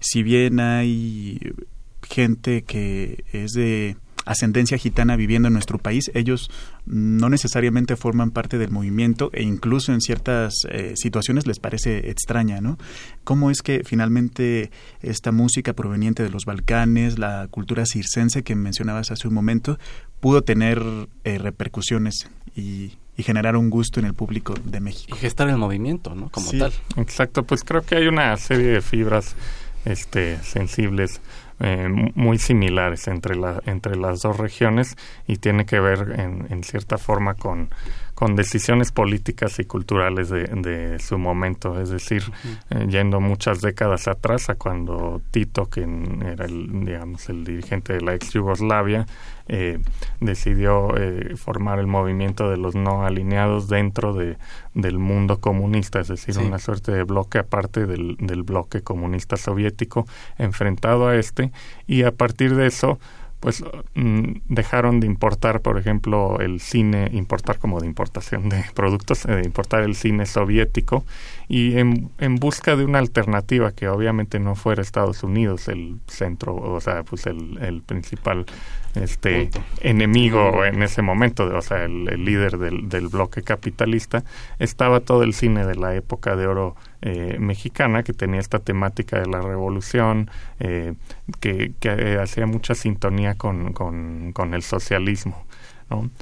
si 0.00 0.22
bien 0.22 0.58
hay 0.58 1.54
gente 2.02 2.62
que 2.62 3.24
es 3.32 3.52
de 3.52 3.96
ascendencia 4.24 4.78
gitana 4.78 5.16
viviendo 5.16 5.48
en 5.48 5.54
nuestro 5.54 5.78
país, 5.78 6.10
ellos 6.14 6.50
no 6.86 7.28
necesariamente 7.28 7.96
forman 7.96 8.30
parte 8.30 8.58
del 8.58 8.70
movimiento 8.70 9.30
e 9.32 9.42
incluso 9.42 9.92
en 9.92 10.00
ciertas 10.00 10.54
eh, 10.70 10.94
situaciones 10.96 11.46
les 11.46 11.58
parece 11.58 12.10
extraña, 12.10 12.60
¿no? 12.60 12.78
¿Cómo 13.24 13.50
es 13.50 13.62
que 13.62 13.82
finalmente 13.84 14.70
esta 15.00 15.32
música 15.32 15.72
proveniente 15.72 16.22
de 16.22 16.30
los 16.30 16.44
Balcanes, 16.44 17.18
la 17.18 17.48
cultura 17.50 17.84
circense 17.86 18.42
que 18.42 18.54
mencionabas 18.54 19.10
hace 19.10 19.28
un 19.28 19.34
momento, 19.34 19.78
pudo 20.20 20.42
tener 20.42 20.82
eh, 21.24 21.38
repercusiones 21.38 22.28
y, 22.56 22.98
generar 23.18 23.56
un 23.56 23.70
gusto 23.70 24.00
en 24.00 24.06
el 24.06 24.14
público 24.14 24.52
de 24.64 24.80
México? 24.80 25.16
Y 25.16 25.20
gestar 25.20 25.48
el 25.48 25.56
movimiento, 25.56 26.12
¿no? 26.16 26.28
Como 26.30 26.50
tal. 26.50 26.72
Exacto, 26.96 27.44
pues 27.44 27.62
creo 27.62 27.82
que 27.82 27.94
hay 27.94 28.08
una 28.08 28.36
serie 28.36 28.66
de 28.66 28.80
fibras 28.80 29.36
este, 29.84 30.42
sensibles 30.42 31.20
eh, 31.62 31.88
muy 32.14 32.38
similares 32.38 33.06
entre, 33.08 33.36
la, 33.36 33.62
entre 33.66 33.96
las 33.96 34.20
dos 34.20 34.36
regiones 34.36 34.96
y 35.26 35.36
tiene 35.36 35.64
que 35.64 35.78
ver 35.80 36.18
en, 36.18 36.46
en 36.50 36.64
cierta 36.64 36.98
forma 36.98 37.34
con, 37.34 37.70
con 38.14 38.36
decisiones 38.36 38.92
políticas 38.92 39.58
y 39.58 39.64
culturales 39.64 40.28
de, 40.28 40.44
de 40.44 40.98
su 40.98 41.18
momento, 41.18 41.80
es 41.80 41.90
decir, 41.90 42.22
eh, 42.70 42.86
yendo 42.88 43.20
muchas 43.20 43.60
décadas 43.60 44.08
atrás 44.08 44.48
a 44.50 44.54
cuando 44.54 45.20
Tito, 45.30 45.68
que 45.68 45.82
era 46.24 46.44
el, 46.44 46.84
digamos, 46.84 47.28
el 47.28 47.44
dirigente 47.44 47.94
de 47.94 48.00
la 48.00 48.14
ex 48.14 48.32
Yugoslavia, 48.32 49.06
eh, 49.48 49.78
decidió 50.20 50.96
eh, 50.96 51.36
formar 51.36 51.78
el 51.78 51.86
movimiento 51.86 52.50
de 52.50 52.56
los 52.56 52.74
no 52.74 53.04
alineados 53.04 53.68
dentro 53.68 54.14
de, 54.14 54.36
del 54.74 54.98
mundo 54.98 55.40
comunista, 55.40 56.00
es 56.00 56.08
decir, 56.08 56.38
una 56.38 56.58
suerte 56.58 56.92
de 56.92 57.02
bloque 57.04 57.38
aparte 57.38 57.86
del, 57.86 58.16
del 58.18 58.42
bloque 58.42 58.82
comunista 58.82 59.36
soviético 59.36 60.06
enfrentado 60.38 61.08
a 61.08 61.16
este 61.16 61.52
y 61.86 62.02
a 62.02 62.12
partir 62.12 62.54
de 62.54 62.66
eso 62.66 62.98
pues 63.42 63.64
mm, 63.94 64.34
dejaron 64.48 65.00
de 65.00 65.08
importar, 65.08 65.62
por 65.62 65.76
ejemplo, 65.76 66.38
el 66.38 66.60
cine, 66.60 67.10
importar 67.12 67.58
como 67.58 67.80
de 67.80 67.88
importación 67.88 68.48
de 68.48 68.64
productos, 68.74 69.24
de 69.24 69.42
importar 69.42 69.82
el 69.82 69.96
cine 69.96 70.26
soviético 70.26 71.04
y 71.48 71.76
en, 71.76 72.08
en 72.18 72.36
busca 72.36 72.76
de 72.76 72.84
una 72.84 73.00
alternativa 73.00 73.72
que 73.72 73.88
obviamente 73.88 74.38
no 74.38 74.54
fuera 74.54 74.80
Estados 74.80 75.24
Unidos 75.24 75.66
el 75.66 75.98
centro, 76.06 76.54
o 76.54 76.80
sea, 76.80 77.02
pues 77.02 77.26
el, 77.26 77.58
el 77.60 77.82
principal 77.82 78.46
este 78.94 79.50
enemigo 79.80 80.64
en 80.64 80.82
ese 80.82 81.02
momento, 81.02 81.44
o 81.44 81.62
sea, 81.62 81.84
el, 81.84 82.04
líder 82.24 82.58
del, 82.58 82.88
del, 82.88 83.08
bloque 83.08 83.42
capitalista, 83.42 84.24
estaba 84.58 85.00
todo 85.00 85.22
el 85.22 85.34
cine 85.34 85.64
de 85.66 85.76
la 85.76 85.94
época 85.94 86.36
de 86.36 86.46
oro 86.46 86.76
eh, 87.00 87.36
mexicana 87.38 88.02
que 88.02 88.12
tenía 88.12 88.40
esta 88.40 88.58
temática 88.58 89.18
de 89.18 89.26
la 89.26 89.40
revolución, 89.40 90.30
eh, 90.60 90.94
que, 91.40 91.72
que 91.80 92.18
hacía 92.18 92.46
mucha 92.46 92.74
sintonía 92.74 93.34
con, 93.34 93.72
con, 93.72 94.32
con 94.32 94.54
el 94.54 94.62
socialismo. 94.62 95.46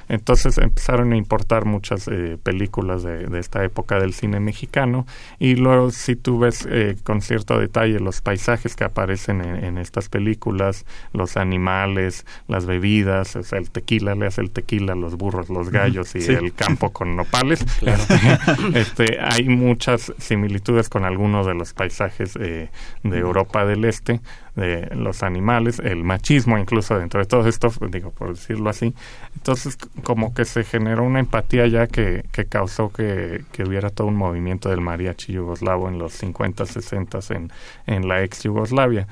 Entonces 0.09 0.59
empezaron 0.59 1.13
a 1.13 1.17
importar 1.17 1.65
muchas 1.65 2.09
eh, 2.09 2.39
películas 2.43 3.03
de, 3.03 3.39
esta 3.39 3.65
época 3.65 3.99
del 3.99 4.13
cine 4.13 4.41
mexicano. 4.41 5.07
Y 5.39 5.55
luego 5.57 5.91
si 5.91 6.17
tú 6.17 6.39
ves 6.39 6.67
eh, 6.71 6.97
con 7.05 7.23
cierto 7.23 7.59
detalle 7.59 8.01
los 8.01 8.21
paisajes 8.21 8.77
que 8.77 8.85
aparecen 8.85 9.41
en, 9.41 9.79
estas 9.79 10.09
películas, 10.09 10.85
los 11.13 11.37
animales, 11.37 12.27
las 12.49 12.67
bebidas, 12.67 13.37
o 13.37 13.43
sea, 13.43 13.59
el 13.59 13.71
tequila, 13.71 14.15
le 14.15 14.27
hace 14.27 14.41
el 14.41 14.51
tequila, 14.51 14.95
los 14.95 15.17
burros, 15.17 15.49
los 15.49 15.71
gallos 15.71 16.15
y 16.15 16.19
el 16.19 16.53
campo 16.53 16.91
con 16.91 17.17
nopales, 17.17 17.65
este, 18.75 19.19
hay 19.21 19.49
muchas 19.49 20.13
similitudes 20.19 20.89
con 20.89 21.05
algunos 21.05 21.47
de 21.47 21.55
los 21.55 21.73
paisajes 21.73 22.37
eh, 22.37 22.71
de 23.03 23.19
Europa 23.19 23.65
del 23.65 23.85
Este 23.85 24.21
de 24.57 24.95
los 24.95 25.23
animales, 25.23 25.79
el 25.79 26.05
machismo 26.05 26.59
incluso 26.59 26.99
dentro 26.99 27.21
de 27.21 27.27
todo 27.27 27.47
esto, 27.49 27.73
digo, 27.91 28.11
por 28.11 28.31
decirlo 28.31 28.71
así. 28.71 28.95
Entonces, 29.35 29.77
como 30.03 30.35
que 30.35 30.45
se 30.45 30.65
generó 30.65 31.05
una 31.05 31.21
empatía 31.21 31.67
ya 31.67 31.87
que, 31.87 32.25
que 32.33 32.47
causó 32.47 32.93
que, 32.93 33.45
que 33.53 33.65
hubiera 33.65 33.91
todo 33.91 34.09
un 34.09 34.17
movimiento 34.17 34.69
del 34.69 34.81
mariachi 34.81 35.33
yugoslavo 35.33 35.89
en 35.89 35.99
los 35.99 36.13
50, 36.15 36.67
60 36.67 37.19
en, 37.31 37.53
en 37.87 38.09
la 38.09 38.23
ex 38.23 38.43
Yugoslavia 38.43 39.07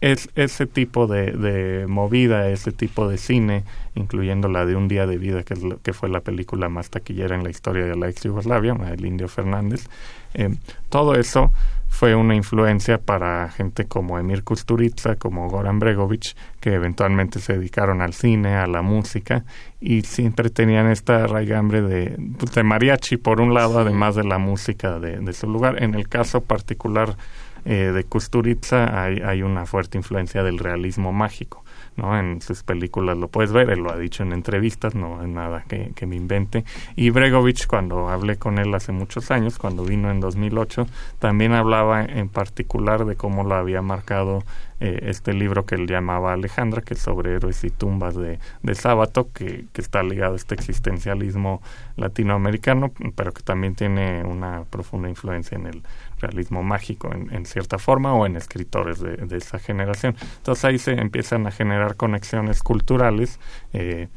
es 0.00 0.30
ese 0.34 0.66
tipo 0.66 1.06
de, 1.06 1.32
de, 1.32 1.86
movida, 1.86 2.48
ese 2.48 2.72
tipo 2.72 3.08
de 3.08 3.18
cine, 3.18 3.64
incluyendo 3.94 4.48
la 4.48 4.64
de 4.64 4.74
Un 4.74 4.88
Día 4.88 5.06
de 5.06 5.18
Vida, 5.18 5.42
que, 5.42 5.54
es 5.54 5.62
lo, 5.62 5.80
que 5.80 5.92
fue 5.92 6.08
la 6.08 6.20
película 6.20 6.68
más 6.68 6.90
taquillera 6.90 7.36
en 7.36 7.44
la 7.44 7.50
historia 7.50 7.84
de 7.84 7.96
la 7.96 8.08
ex 8.08 8.22
Yugoslavia, 8.22 8.74
el 8.90 9.04
Indio 9.04 9.28
Fernández, 9.28 9.88
eh, 10.34 10.54
todo 10.88 11.14
eso 11.14 11.52
fue 11.90 12.14
una 12.14 12.34
influencia 12.34 12.98
para 12.98 13.50
gente 13.50 13.86
como 13.86 14.18
Emir 14.18 14.42
Kusturica, 14.44 15.16
como 15.16 15.50
Goran 15.50 15.80
Bregovic, 15.80 16.34
que 16.60 16.72
eventualmente 16.72 17.40
se 17.40 17.54
dedicaron 17.54 18.00
al 18.00 18.14
cine, 18.14 18.54
a 18.54 18.66
la 18.66 18.80
música, 18.80 19.44
y 19.80 20.02
siempre 20.02 20.48
tenían 20.48 20.86
esta 20.86 21.26
raigambre 21.26 21.82
de, 21.82 22.16
pues, 22.38 22.52
de 22.52 22.62
mariachi, 22.62 23.18
por 23.18 23.40
un 23.40 23.52
lado, 23.52 23.80
además 23.80 24.14
de 24.14 24.24
la 24.24 24.38
música 24.38 24.98
de, 24.98 25.18
de, 25.18 25.32
su 25.34 25.46
lugar. 25.46 25.82
En 25.82 25.94
el 25.94 26.08
caso 26.08 26.40
particular 26.40 27.16
eh, 27.64 27.92
de 27.92 28.04
Kusturica 28.04 29.02
hay, 29.02 29.20
hay 29.20 29.42
una 29.42 29.66
fuerte 29.66 29.98
influencia 29.98 30.42
del 30.42 30.58
realismo 30.58 31.12
mágico. 31.12 31.64
¿No? 31.96 32.18
En 32.18 32.40
sus 32.40 32.62
películas 32.62 33.16
lo 33.16 33.28
puedes 33.28 33.52
ver, 33.52 33.70
él 33.70 33.80
lo 33.80 33.92
ha 33.92 33.96
dicho 33.96 34.22
en 34.22 34.32
entrevistas, 34.32 34.94
no 34.94 35.22
es 35.22 35.28
nada 35.28 35.64
que, 35.68 36.06
me 36.06 36.16
invente. 36.16 36.64
Y 36.96 37.10
Bregovich, 37.10 37.66
cuando 37.66 38.08
hablé 38.08 38.36
con 38.36 38.58
él 38.58 38.74
hace 38.74 38.92
muchos 38.92 39.30
años, 39.30 39.58
cuando 39.58 39.84
vino 39.84 40.10
en 40.10 40.20
2008, 40.20 40.86
también 41.18 41.52
hablaba 41.52 42.04
en 42.04 42.28
particular 42.28 43.04
de 43.04 43.16
cómo 43.16 43.44
lo 43.44 43.54
había 43.54 43.82
marcado 43.82 44.42
eh, 44.80 45.00
este 45.10 45.34
libro 45.34 45.66
que 45.66 45.74
él 45.74 45.86
llamaba 45.86 46.32
Alejandra, 46.32 46.80
que 46.80 46.94
es 46.94 47.00
sobre 47.00 47.34
héroes 47.34 47.62
y 47.64 47.70
tumbas 47.70 48.16
de, 48.16 48.38
de 48.62 48.74
Sábato, 48.74 49.28
que, 49.32 49.66
que 49.72 49.82
está 49.82 50.02
ligado 50.02 50.32
a 50.32 50.36
este 50.36 50.54
existencialismo 50.54 51.60
latinoamericano, 51.96 52.90
pero 53.14 53.32
que 53.32 53.42
también 53.42 53.74
tiene 53.74 54.24
una 54.24 54.64
profunda 54.70 55.08
influencia 55.08 55.56
en 55.56 55.66
el 55.66 55.82
realismo 56.20 56.62
mágico 56.62 57.10
en, 57.12 57.46
cierta 57.46 57.78
forma 57.78 58.14
o 58.14 58.26
en 58.26 58.36
escritores 58.36 59.00
de, 59.00 59.16
de, 59.16 59.36
esa 59.36 59.58
generación. 59.58 60.14
Entonces 60.38 60.64
ahí 60.64 60.78
se 60.78 60.92
empiezan 60.92 61.46
a 61.46 61.50
generar 61.50 61.96
conexiones 61.96 62.62
culturales. 62.62 63.38
Eh, 63.72 64.08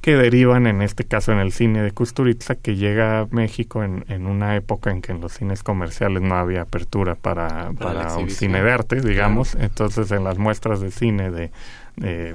que 0.00 0.16
derivan 0.16 0.66
en 0.66 0.80
este 0.80 1.04
caso 1.04 1.32
en 1.32 1.38
el 1.38 1.52
cine 1.52 1.82
de 1.82 1.90
Kusturica 1.90 2.54
que 2.54 2.76
llega 2.76 3.20
a 3.20 3.26
México 3.30 3.82
en, 3.82 4.04
en 4.08 4.26
una 4.26 4.54
época 4.54 4.90
en 4.90 5.02
que 5.02 5.12
en 5.12 5.20
los 5.20 5.32
cines 5.32 5.64
comerciales 5.64 6.22
no 6.22 6.36
había 6.36 6.62
apertura 6.62 7.16
para, 7.16 7.72
para, 7.72 8.16
un 8.16 8.30
cine 8.30 8.62
de 8.62 8.70
arte, 8.70 9.00
digamos. 9.00 9.56
Entonces 9.56 10.10
en 10.12 10.22
las 10.22 10.38
muestras 10.38 10.80
de 10.80 10.92
cine 10.92 11.30
de, 11.30 11.50
de, 11.98 12.34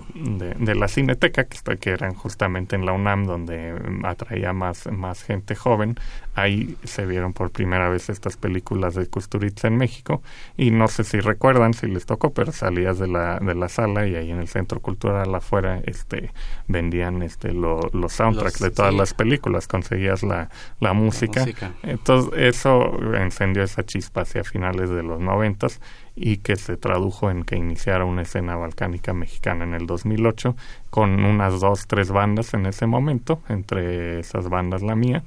de, 0.60 0.76
la 0.76 0.88
Cineteca, 0.88 1.46
que, 1.46 1.78
que 1.78 1.90
eran 1.92 2.14
justamente 2.14 2.76
en 2.76 2.86
la 2.86 2.92
UNAM, 2.94 3.26
donde 3.26 3.74
atraía 4.04 4.54
más, 4.54 4.88
más 4.92 5.24
gente 5.24 5.56
joven. 5.56 5.96
Ahí 6.36 6.78
se 6.84 7.06
vieron 7.06 7.34
por 7.34 7.52
primera 7.52 7.90
vez 7.90 8.10
estas 8.10 8.38
películas 8.38 8.96
de 8.96 9.08
Kusturica 9.08 9.68
en 9.68 9.78
México. 9.78 10.22
Y 10.58 10.72
no 10.72 10.88
sé 10.88 11.04
si 11.04 11.20
recuerdan, 11.20 11.74
si 11.74 11.88
les 11.88 12.06
tocó, 12.06 12.34
pero 12.34 12.52
salías 12.52 13.00
de 13.00 13.08
la, 13.08 13.40
de 13.40 13.56
la 13.56 13.70
sala 13.70 14.08
y 14.08 14.16
ahí 14.16 14.32
en 14.32 14.40
el 14.40 14.48
Centro 14.48 14.80
Cultural 14.80 15.34
afuera 15.34 15.82
este, 15.86 16.32
vendían 16.68 17.22
este, 17.22 17.54
los 17.54 18.14
soundtracks 18.14 18.60
de 18.60 18.72
todas 18.72 18.94
las 18.94 19.14
películas, 19.14 19.68
conseguías 19.68 20.24
la, 20.24 20.50
la 20.80 20.94
música. 20.94 21.46
Entonces, 21.84 22.34
eso 22.36 22.98
encendió 23.16 23.64
esa 23.64 23.84
chispa 23.84 24.22
hacia 24.22 24.44
finales 24.44 24.90
de 24.90 25.04
los 25.04 25.20
noventas 25.20 25.80
y 26.16 26.38
que 26.38 26.56
se 26.56 26.78
tradujo 26.78 27.32
en 27.32 27.44
que 27.44 27.56
iniciara 27.56 28.06
una 28.06 28.22
escena 28.22 28.56
balcánica 28.56 29.14
mexicana 29.14 29.64
en 29.64 29.74
el 29.74 29.88
2008 29.88 30.56
con 30.90 31.24
unas 31.26 31.60
dos, 31.60 31.88
tres 31.88 32.12
bandas 32.12 32.54
en 32.54 32.66
ese 32.66 32.86
momento, 32.86 33.42
entre 33.50 34.20
esas 34.20 34.50
bandas 34.50 34.82
la 34.82 34.96
mía. 34.96 35.24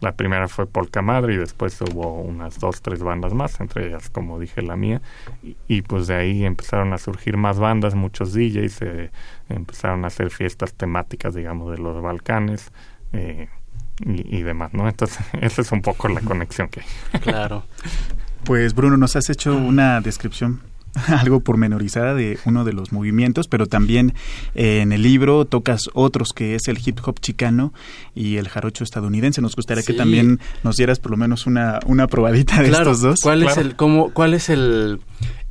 La 0.00 0.12
primera 0.12 0.46
fue 0.46 0.66
Polka 0.66 1.02
Madre 1.02 1.34
y 1.34 1.36
después 1.38 1.80
hubo 1.80 2.20
unas 2.20 2.60
dos, 2.60 2.82
tres 2.82 3.02
bandas 3.02 3.34
más, 3.34 3.60
entre 3.60 3.88
ellas, 3.88 4.10
como 4.10 4.38
dije, 4.38 4.62
la 4.62 4.76
mía. 4.76 5.02
Y, 5.66 5.82
pues 5.82 6.06
de 6.06 6.14
ahí 6.14 6.44
empezaron 6.44 6.92
a 6.92 6.98
surgir 6.98 7.36
más 7.36 7.58
bandas, 7.58 7.96
muchos 7.96 8.32
DJs, 8.32 8.82
eh, 8.82 9.10
empezaron 9.48 10.04
a 10.04 10.06
hacer 10.06 10.30
fiestas 10.30 10.72
temáticas, 10.74 11.34
digamos, 11.34 11.72
de 11.72 11.78
los 11.78 12.00
Balcanes. 12.00 12.70
Eh, 13.12 13.48
y, 14.06 14.36
y, 14.36 14.42
demás, 14.42 14.72
¿no? 14.72 14.88
Entonces, 14.88 15.18
esa 15.40 15.62
es 15.62 15.72
un 15.72 15.82
poco 15.82 16.06
la 16.06 16.20
conexión 16.20 16.68
que 16.68 16.82
hay. 16.82 17.20
Claro. 17.20 17.64
Pues 18.44 18.74
Bruno, 18.74 18.96
nos 18.96 19.16
has 19.16 19.28
hecho 19.30 19.56
una 19.56 20.00
descripción 20.00 20.60
algo 21.08 21.40
pormenorizada 21.40 22.14
de 22.14 22.38
uno 22.44 22.64
de 22.64 22.72
los 22.72 22.92
movimientos, 22.92 23.48
pero 23.48 23.66
también 23.66 24.14
eh, 24.54 24.80
en 24.80 24.92
el 24.92 25.02
libro 25.02 25.44
tocas 25.44 25.88
otros 25.94 26.32
que 26.34 26.54
es 26.54 26.68
el 26.68 26.78
hip 26.84 26.98
hop 27.04 27.20
chicano 27.20 27.72
y 28.14 28.36
el 28.36 28.48
jarocho 28.48 28.84
estadounidense. 28.84 29.40
Nos 29.40 29.56
gustaría 29.56 29.82
que 29.82 29.92
también 29.92 30.40
nos 30.62 30.76
dieras 30.76 30.98
por 30.98 31.10
lo 31.10 31.16
menos 31.16 31.46
una, 31.46 31.80
una 31.86 32.06
probadita 32.06 32.62
de 32.62 32.70
estos 32.70 33.00
dos. 33.00 33.18
¿Cuál 33.22 33.42
es 33.42 33.56
el 33.56 33.76
cómo 33.76 34.10
cuál 34.12 34.34
es 34.34 34.48
el, 34.48 35.00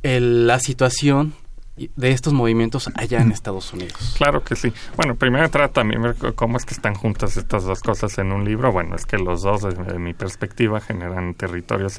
el 0.02 0.46
la 0.46 0.58
situación 0.58 1.34
de 1.96 2.10
estos 2.10 2.32
movimientos 2.32 2.90
allá 2.94 3.20
en 3.20 3.32
Estados 3.32 3.72
Unidos. 3.72 4.14
Claro 4.16 4.42
que 4.42 4.56
sí. 4.56 4.72
Bueno, 4.96 5.14
primero 5.14 5.48
trata 5.50 5.74
también 5.74 6.02
ver 6.02 6.16
cómo 6.34 6.56
es 6.56 6.64
que 6.64 6.74
están 6.74 6.94
juntas 6.94 7.36
estas 7.36 7.64
dos 7.64 7.80
cosas 7.80 8.18
en 8.18 8.32
un 8.32 8.44
libro. 8.44 8.72
Bueno, 8.72 8.96
es 8.96 9.06
que 9.06 9.18
los 9.18 9.42
dos, 9.42 9.62
desde 9.62 9.98
mi 9.98 10.14
perspectiva, 10.14 10.80
generan 10.80 11.34
territorios 11.34 11.98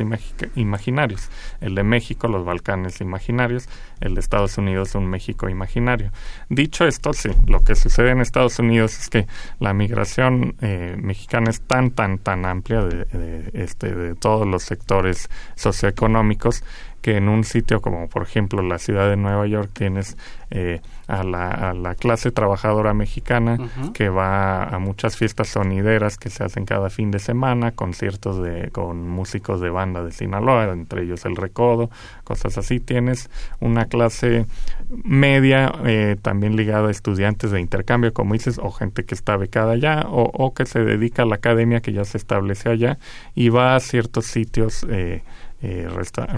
imaginarios. 0.56 1.30
El 1.62 1.76
de 1.76 1.84
México, 1.84 2.28
los 2.28 2.46
Balcanes 2.46 3.02
imaginarios, 3.02 3.70
el 4.02 4.16
de 4.16 4.20
Estados 4.20 4.58
Unidos, 4.58 4.96
un 4.96 5.08
México 5.08 5.50
imaginario. 5.50 6.12
Dicho 6.50 6.86
esto, 6.86 7.14
sí, 7.14 7.30
lo 7.48 7.62
que 7.64 7.76
sucede 7.76 8.12
en 8.12 8.22
Estados 8.22 8.60
Unidos 8.60 9.00
es 9.00 9.10
que 9.10 9.28
la 9.60 9.74
migración 9.74 10.56
eh, 10.62 10.96
mexicana 10.98 11.50
es 11.50 11.62
tan, 11.62 11.92
tan, 11.92 12.18
tan 12.18 12.46
amplia 12.46 12.82
de, 12.84 13.50
este, 13.54 13.94
de 13.94 14.16
todos 14.16 14.48
los 14.48 14.64
sectores 14.64 15.30
socioeconómicos 15.56 16.64
que 17.02 17.18
en 17.18 17.30
un 17.30 17.44
sitio 17.44 17.82
como 17.82 18.08
por 18.08 18.24
ejemplo 18.24 18.62
la 18.62 18.80
ciudad 18.80 19.10
de 19.10 19.16
Nueva 19.16 19.48
York 19.48 19.70
tienes 19.74 20.18
eh, 20.52 20.82
a, 21.08 21.24
la, 21.24 21.50
a, 21.50 21.74
la, 21.74 21.94
clase 21.94 22.32
trabajadora 22.32 22.94
mexicana 22.94 23.58
que 23.94 24.10
va 24.10 24.64
a 24.64 24.80
muchas 24.80 25.16
fiestas 25.16 25.50
sonideras 25.50 26.18
que 26.18 26.30
se 26.30 26.44
hacen 26.44 26.66
cada 26.66 26.90
fin 26.90 27.12
de 27.12 27.20
semana, 27.20 27.72
conciertos 27.72 28.42
de, 28.42 28.70
con 28.72 29.08
músicos 29.08 29.62
de 29.62 29.70
banda 29.70 30.04
de 30.04 30.12
Sinaloa, 30.12 30.72
entre 30.72 31.04
ellos 31.04 31.26
el 31.26 31.36
Recodo, 31.36 31.92
cosas 32.24 32.58
así. 32.58 32.80
Tienes 32.80 33.30
una 33.60 33.86
clase 33.86 34.46
media 34.90 35.72
eh, 35.86 36.16
también 36.20 36.56
ligada 36.56 36.88
a 36.88 36.92
estudiantes 36.92 37.52
de 37.52 37.60
intercambio, 37.60 38.14
como 38.14 38.34
dices, 38.34 38.60
o 38.60 38.72
gente 38.72 39.04
que 39.04 39.14
está 39.16 39.38
becada 39.38 39.74
allá 39.74 40.06
o, 40.08 40.32
o 40.34 40.54
que 40.54 40.66
se 40.66 40.84
dedica 40.84 41.24
a 41.24 41.26
la 41.26 41.36
academia 41.36 41.82
que 41.82 41.94
ya 41.94 42.06
se 42.06 42.18
establece 42.18 42.70
allá 42.70 42.98
y 43.36 43.50
va 43.50 43.76
a 43.76 43.80
ciertos 43.80 44.26
sitios 44.26 44.86
eh, 44.90 45.22
eh, 45.62 45.90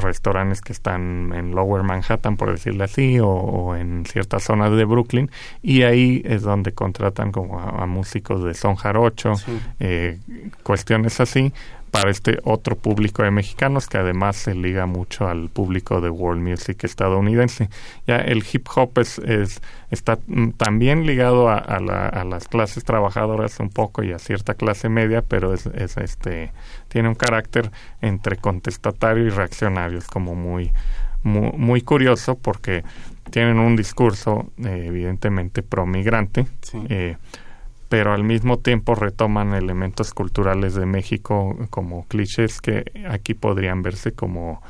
restaurantes 0.01 0.62
que 0.62 0.74
están 0.74 1.32
en 1.34 1.51
Lower 1.51 1.84
Manhattan, 1.84 2.38
por 2.38 2.51
decirlo 2.51 2.84
así, 2.84 3.20
o, 3.22 3.75
en 3.75 4.06
ciertas 4.06 4.44
zonas 4.44 4.72
de 4.75 4.84
Brooklyn, 4.84 5.30
y 5.62 5.84
ahí 5.84 6.24
es 6.25 6.42
donde 6.42 6.72
contratan 6.72 7.32
como 7.32 7.60
a, 7.60 7.86
músicos 7.86 8.44
de 8.44 8.54
son 8.54 8.75
jarocho, 8.75 9.34
eh, 9.80 10.20
cuestiones 10.63 11.20
así, 11.20 11.54
para 11.91 12.10
este 12.10 12.39
otro 12.43 12.77
público 12.77 13.21
de 13.21 13.31
mexicanos 13.31 13.88
que 13.88 13.98
además 13.98 14.38
se 14.38 14.55
liga 14.55 14.86
mucho 14.86 15.27
al 15.27 15.50
público 15.50 16.00
de 16.00 16.09
world 16.09 16.42
music 16.42 16.85
estadounidense. 16.85 17.70
Ya 18.07 18.18
el 18.18 18.44
hip 18.51 18.68
hop 18.74 18.98
es, 19.00 19.20
es 19.20 19.61
está 19.92 20.18
mm, 20.27 20.51
también 20.51 21.05
ligado 21.05 21.50
a, 21.50 21.57
a, 21.57 22.24
las 22.24 22.48
clases 22.48 22.85
trabajadoras 22.85 23.59
un 23.59 23.70
poco 23.70 24.03
y 24.03 24.13
a 24.13 24.20
cierta 24.20 24.53
clase 24.53 24.87
media, 24.87 25.22
pero 25.22 25.53
es, 25.53 25.66
es, 25.66 25.98
este 25.98 26.53
tiene 26.87 27.09
un 27.09 27.16
carácter 27.16 27.72
entre 28.01 28.37
contestatario 28.37 29.25
y 29.25 29.29
reaccionario, 29.29 29.98
es 30.00 30.07
como 30.07 30.33
muy 30.33 30.72
muy, 31.24 31.51
muy 31.57 31.81
curioso 31.81 32.35
porque 32.35 32.83
tienen 33.29 33.59
un 33.59 33.75
discurso 33.75 34.51
eh, 34.57 34.85
evidentemente 34.87 35.61
pro 35.61 35.85
migrante. 35.85 36.48
Eh, 36.89 37.18
pero 37.92 38.14
al 38.14 38.24
mismo 38.24 38.58
tiempo 38.58 38.96
retoman 38.96 39.54
elementos 39.54 40.14
culturales 40.14 40.75
de 40.75 40.86
México 40.86 41.58
como 41.70 42.08
clichés 42.08 42.62
que 42.62 42.86
aquí 43.10 43.34
podrían 43.34 43.82
verse 43.82 44.14
como 44.14 44.62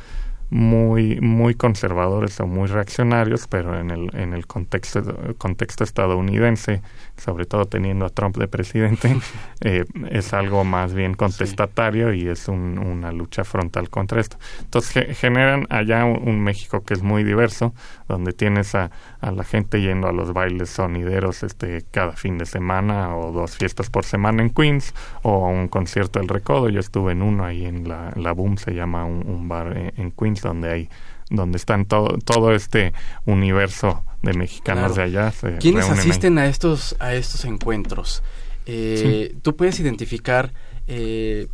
muy 0.51 1.21
muy 1.21 1.55
conservadores 1.55 2.37
o 2.41 2.45
muy 2.45 2.67
reaccionarios, 2.67 3.47
pero 3.47 3.79
en 3.79 3.89
el 3.89 4.09
en 4.13 4.33
el 4.33 4.45
contexto 4.47 5.01
contexto 5.37 5.85
estadounidense, 5.85 6.81
sobre 7.15 7.45
todo 7.45 7.65
teniendo 7.65 8.05
a 8.05 8.09
Trump 8.09 8.35
de 8.37 8.49
presidente, 8.49 9.15
eh, 9.61 9.85
es 10.09 10.33
algo 10.33 10.65
más 10.65 10.93
bien 10.93 11.13
contestatario 11.13 12.13
y 12.13 12.27
es 12.27 12.49
una 12.49 13.13
lucha 13.13 13.45
frontal 13.45 13.89
contra 13.89 14.19
esto. 14.19 14.37
Entonces 14.59 15.17
generan 15.17 15.67
allá 15.69 16.03
un, 16.03 16.41
México 16.41 16.83
que 16.83 16.95
es 16.95 17.01
muy 17.01 17.23
diverso, 17.23 17.73
donde 18.09 18.33
tienes 18.33 18.75
a, 18.75 18.91
a, 19.21 19.31
la 19.31 19.45
gente 19.45 19.79
yendo 19.79 20.07
a 20.07 20.11
los 20.11 20.33
bailes 20.33 20.69
sonideros 20.69 21.43
este 21.43 21.85
cada 21.91 22.13
fin 22.13 22.37
de 22.37 22.45
semana 22.45 23.15
o 23.15 23.31
dos 23.31 23.55
fiestas 23.55 23.89
por 23.89 24.03
semana 24.03 24.41
en 24.41 24.49
Queens 24.49 24.93
o 25.21 25.45
a 25.45 25.49
un 25.49 25.69
concierto 25.69 26.19
del 26.19 26.27
Recodo. 26.27 26.67
Yo 26.67 26.81
estuve 26.81 27.13
en 27.13 27.21
uno 27.21 27.45
ahí 27.45 27.65
en 27.65 27.87
la, 27.87 28.11
la 28.15 28.33
Boom, 28.33 28.57
se 28.57 28.73
llama 28.73 29.05
un, 29.05 29.47
bar 29.47 29.93
en 29.95 30.11
Queens 30.11 30.40
donde 30.41 30.71
hay 30.71 30.89
donde 31.29 31.57
están 31.57 31.85
todo 31.85 32.17
todo 32.25 32.53
este 32.53 32.93
universo 33.25 34.03
de 34.21 34.33
mexicanos 34.33 34.95
de 34.95 35.03
allá. 35.03 35.33
¿Quiénes 35.59 35.89
asisten 35.89 36.37
a 36.37 36.47
estos 36.47 36.95
a 36.99 37.13
estos 37.15 37.45
encuentros? 37.45 38.21
Eh, 38.65 39.35
Tú 39.41 39.55
puedes 39.55 39.79
identificar 39.79 40.53
eh, 40.87 41.47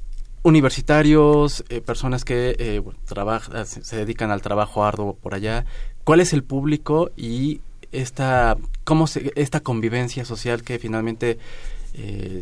universitarios, 0.43 1.63
eh, 1.69 1.82
personas 1.82 2.26
que 2.26 2.84
trabajan, 3.06 3.65
se 3.65 3.95
dedican 3.95 4.32
al 4.32 4.41
trabajo 4.41 4.84
arduo 4.84 5.15
por 5.15 5.34
allá. 5.34 5.65
¿Cuál 6.04 6.19
es 6.19 6.34
el 6.34 6.43
público 6.43 7.12
y 7.15 7.62
esta 7.91 8.58
cómo 8.84 9.08
se, 9.08 9.32
esta 9.36 9.62
convivencia 9.62 10.26
social 10.26 10.63
que 10.63 10.80
finalmente 10.80 11.38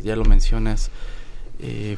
ya 0.02 0.16
lo 0.16 0.24
mencionas 0.24 0.90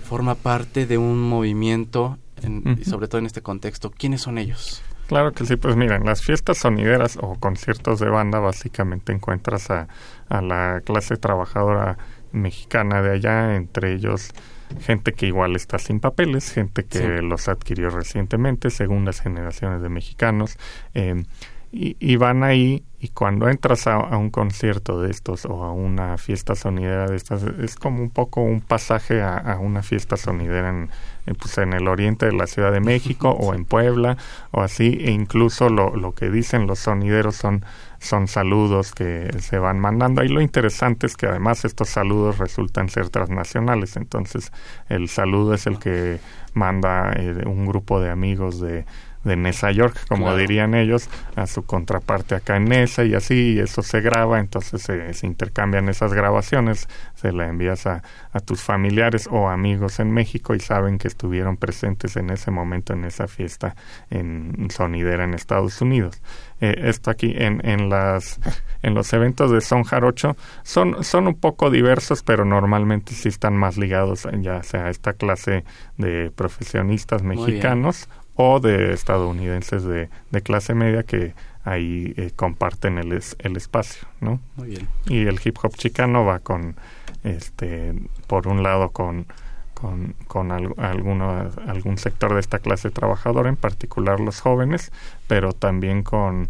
forma 0.04 0.37
parte 0.37 0.87
de 0.87 0.96
un 0.96 1.20
movimiento 1.20 2.18
y 2.44 2.85
sobre 2.85 3.09
todo 3.09 3.18
en 3.18 3.27
este 3.27 3.42
contexto. 3.42 3.90
¿Quiénes 3.90 4.22
son 4.22 4.38
ellos? 4.38 4.83
Claro 5.07 5.33
que 5.33 5.46
sí, 5.46 5.57
pues 5.57 5.74
miren, 5.77 6.05
las 6.05 6.22
fiestas 6.22 6.59
sonideras 6.59 7.18
o 7.20 7.35
conciertos 7.37 7.98
de 7.98 8.11
banda 8.11 8.40
básicamente 8.40 9.12
encuentras 9.12 9.70
a, 9.70 9.88
a 10.29 10.42
la 10.42 10.83
clase 10.85 11.16
trabajadora 11.16 11.96
mexicana 12.33 13.01
de 13.01 13.12
allá, 13.12 13.57
entre 13.57 13.94
ellos 13.94 14.33
gente 14.81 15.12
que 15.12 15.27
igual 15.27 15.57
está 15.57 15.79
sin 15.79 16.01
papeles, 16.01 16.53
gente 16.53 16.85
que 16.85 17.22
los 17.22 17.48
adquirió 17.48 17.90
recientemente, 17.90 18.70
segundas 18.70 19.20
generaciones 19.20 19.83
de 19.83 19.88
mexicanos, 19.88 20.59
eh, 20.94 21.24
y, 21.70 22.16
van 22.16 22.44
ahí 22.44 22.83
y 22.98 23.09
cuando 23.09 23.48
entras 23.48 23.87
a, 23.87 23.98
un 24.16 24.31
concierto 24.31 25.00
de 25.00 25.11
estos 25.11 25.44
o 25.44 25.64
a 25.64 25.72
una 25.72 26.16
fiesta 26.16 26.54
sonidera 26.54 27.07
de 27.07 27.16
estas 27.16 27.42
es 27.42 27.76
como 27.76 28.02
un 28.02 28.11
poco 28.11 28.40
un 28.40 28.61
pasaje 28.61 29.22
a, 29.22 29.59
una 29.61 29.83
fiesta 29.83 30.16
sonidera 30.16 30.70
en, 30.70 30.90
pues 31.37 31.59
en 31.59 31.74
el 31.74 31.87
oriente 31.88 32.26
de 32.26 32.33
la 32.33 32.46
Ciudad 32.46 32.72
de 32.72 32.81
México 32.81 33.31
o 33.38 33.54
en 33.54 33.66
Puebla 33.66 34.16
o 34.50 34.62
así 34.62 34.98
e 35.00 35.11
incluso 35.11 35.68
lo, 35.68 35.94
lo 35.94 36.14
que 36.14 36.31
dicen 36.31 36.66
los 36.66 36.78
sonideros 36.78 37.37
son 37.37 37.64
son 38.00 38.28
saludos 38.28 38.92
que 38.92 39.28
se 39.40 39.59
van 39.59 39.81
mandando. 39.81 40.20
Ahí 40.20 40.28
lo 40.28 40.40
interesante 40.40 41.07
es 41.07 41.16
que 41.16 41.26
además 41.26 41.64
estos 41.64 41.88
saludos 41.88 42.38
resultan 42.38 42.88
ser 42.88 43.11
transnacionales. 43.11 43.96
Entonces, 43.96 44.52
el 44.88 45.09
saludo 45.09 45.54
es 45.54 45.66
el 45.66 45.81
que 45.81 46.20
manda 46.54 47.12
eh, 47.16 47.42
un 47.44 47.66
grupo 47.66 48.00
de 48.00 48.11
amigos 48.11 48.61
de, 48.61 48.85
de 49.24 49.37
Nesa 49.37 49.70
York, 49.70 49.96
como 50.09 50.35
dirían 50.37 50.74
ellos, 50.74 51.09
a 51.37 51.46
su 51.46 51.64
contraparte 51.64 52.35
acá 52.35 52.57
en 52.57 52.66
Nesa 52.66 53.04
y 53.04 53.14
así, 53.14 53.54
y 53.54 53.59
eso 53.59 53.83
se 53.83 54.00
graba, 54.00 54.40
entonces 54.40 54.83
se, 54.83 55.26
intercambian 55.26 55.88
esas 55.88 56.12
grabaciones, 56.12 56.88
se 57.14 57.33
la 57.33 57.48
envías 57.48 57.87
a, 57.87 58.02
a, 58.33 58.40
tus 58.40 58.62
familiares 58.62 59.28
o 59.31 59.48
amigos 59.48 60.00
en 60.00 60.12
México 60.12 60.54
y 60.54 60.61
saben 60.61 60.98
que 60.98 61.09
estuvieron 61.09 61.57
presentes 61.57 62.16
en 62.16 62.31
ese 62.31 62.50
momento 62.50 62.92
en 62.92 63.04
esa 63.04 63.26
fiesta 63.26 63.74
en 64.11 64.68
sonidera 64.70 65.24
en 65.24 65.35
Estados 65.35 65.81
Unidos. 65.81 66.20
Eh, 66.61 66.74
esto 66.85 67.11
aquí 67.11 67.35
en, 67.37 67.64
en, 67.64 67.88
las, 67.88 68.40
en 68.83 68.94
los 68.94 69.12
eventos 69.12 69.50
de 69.52 69.61
Son 69.61 69.85
Jarocho 69.85 70.37
son, 70.64 71.04
son 71.04 71.28
un 71.28 71.38
poco 71.38 71.70
diversos, 71.70 72.22
pero 72.22 72.44
normalmente 72.44 73.12
sí 73.12 73.28
están 73.28 73.57
más 73.57 73.76
ligados 73.76 74.26
ya 74.40 74.62
sea 74.62 74.87
a 74.87 74.90
esta 74.90 75.12
clase 75.12 75.64
de 75.96 76.31
profesionistas 76.35 77.22
mexicanos 77.22 78.09
o 78.40 78.61
de 78.61 78.92
estadounidenses 78.92 79.83
de, 79.83 80.09
de 80.31 80.42
clase 80.42 80.72
media 80.72 81.03
que 81.03 81.35
ahí 81.64 82.14
eh, 82.16 82.31
comparten 82.35 82.96
el, 82.98 83.20
el 83.40 83.57
espacio, 83.57 84.07
¿no? 84.20 84.38
Muy 84.55 84.68
bien. 84.68 84.88
Y 85.07 85.27
el 85.27 85.40
hip 85.44 85.57
hop 85.61 85.74
chicano 85.74 86.24
va 86.24 86.38
con, 86.38 86.77
este, 87.24 87.94
por 88.29 88.46
un 88.46 88.62
lado 88.62 88.90
con, 88.90 89.27
con, 89.74 90.14
con 90.29 90.53
alguno, 90.53 91.51
algún 91.66 91.98
sector 91.98 92.33
de 92.33 92.38
esta 92.38 92.61
clase 92.61 92.92
trabajadora, 92.92 93.48
en 93.48 93.57
particular 93.57 94.20
los 94.20 94.40
jóvenes, 94.40 94.92
pero 95.27 95.53
también 95.53 96.05
con 96.05 96.48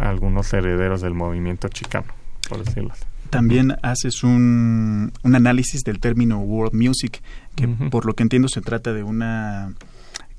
algunos 0.00 0.52
herederos 0.52 1.02
del 1.02 1.14
movimiento 1.14 1.68
chicano, 1.68 2.08
por 2.48 2.64
decirlo 2.64 2.90
así. 2.94 3.04
También 3.30 3.76
haces 3.82 4.24
un, 4.24 5.12
un 5.22 5.34
análisis 5.36 5.82
del 5.84 6.00
término 6.00 6.40
world 6.40 6.74
music, 6.74 7.22
que 7.54 7.68
por 7.68 8.06
lo 8.06 8.14
que 8.14 8.24
entiendo 8.24 8.48
se 8.48 8.60
trata 8.60 8.92
de 8.92 9.04
una 9.04 9.72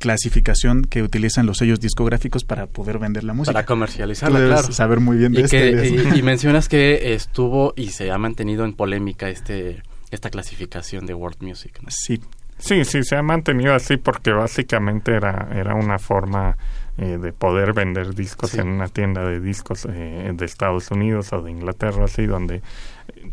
clasificación 0.03 0.81
que 0.81 1.01
utilizan 1.01 1.45
los 1.45 1.59
sellos 1.59 1.79
discográficos 1.79 2.43
para 2.43 2.67
poder 2.67 2.99
vender 2.99 3.23
la 3.23 3.31
música. 3.31 3.53
Para 3.53 3.65
comercializarla, 3.65 4.37
claro. 4.37 4.73
saber 4.73 4.99
muy 4.99 5.15
bien 5.15 5.31
de 5.31 5.39
y 5.39 5.43
este, 5.45 6.17
y, 6.17 6.21
mencionas 6.21 6.67
que 6.67 7.13
estuvo 7.13 7.73
y 7.77 7.91
se 7.91 8.11
ha 8.11 8.17
mantenido 8.17 8.65
en 8.65 8.73
polémica 8.73 9.29
este 9.29 9.81
esta 10.11 10.29
clasificación 10.29 11.05
de 11.05 11.13
world 11.13 11.37
music. 11.41 11.79
Sí. 11.87 12.19
Sí, 12.59 12.85
sí, 12.85 13.03
se 13.03 13.15
ha 13.15 13.23
mantenido 13.23 13.73
así 13.73 13.97
porque 13.97 14.31
básicamente 14.31 15.15
era, 15.15 15.49
era 15.53 15.73
una 15.73 15.97
forma 15.99 16.55
eh, 16.97 17.17
de 17.17 17.33
poder 17.33 17.73
vender 17.73 18.13
discos 18.13 18.53
en 18.53 18.67
una 18.67 18.87
tienda 18.87 19.25
de 19.25 19.39
discos 19.39 19.85
eh, 19.89 20.31
de 20.33 20.45
Estados 20.45 20.91
Unidos 20.91 21.33
o 21.33 21.41
de 21.41 21.51
Inglaterra, 21.51 22.05
así, 22.05 22.25
donde 22.25 22.57
eh, 22.57 22.61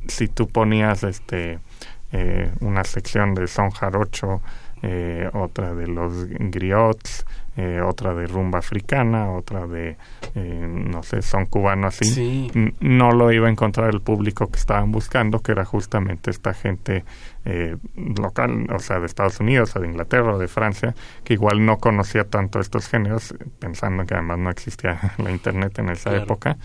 si 0.06 0.28
tú 0.28 0.46
ponías 0.48 1.02
este 1.02 1.58
una 2.60 2.82
sección 2.82 3.34
de 3.34 3.46
son 3.46 3.70
jarocho 3.70 4.42
eh, 4.82 5.28
otra 5.34 5.74
de 5.74 5.86
los 5.86 6.26
griots, 6.26 7.26
eh, 7.56 7.80
otra 7.80 8.14
de 8.14 8.26
rumba 8.26 8.60
africana, 8.60 9.30
otra 9.32 9.66
de, 9.66 9.96
eh, 10.34 10.66
no 10.68 11.02
sé, 11.02 11.20
son 11.20 11.46
cubanos 11.46 12.00
así. 12.00 12.50
No 12.80 13.12
lo 13.12 13.30
iba 13.30 13.48
a 13.48 13.50
encontrar 13.50 13.90
el 13.90 14.00
público 14.00 14.50
que 14.50 14.58
estaban 14.58 14.90
buscando, 14.90 15.40
que 15.40 15.52
era 15.52 15.64
justamente 15.64 16.30
esta 16.30 16.54
gente 16.54 17.04
local, 17.96 18.66
o 18.70 18.78
sea, 18.78 19.00
de 19.00 19.06
Estados 19.06 19.40
Unidos, 19.40 19.74
o 19.74 19.80
de 19.80 19.88
Inglaterra, 19.88 20.34
o 20.34 20.38
de 20.38 20.48
Francia, 20.48 20.94
que 21.24 21.34
igual 21.34 21.64
no 21.64 21.78
conocía 21.78 22.24
tanto 22.24 22.60
estos 22.60 22.88
géneros, 22.88 23.34
pensando 23.58 24.04
que 24.04 24.14
además 24.14 24.38
no 24.38 24.50
existía 24.50 24.98
la 25.18 25.30
Internet 25.30 25.78
en 25.78 25.90
esa 25.90 26.14
época 26.16 26.56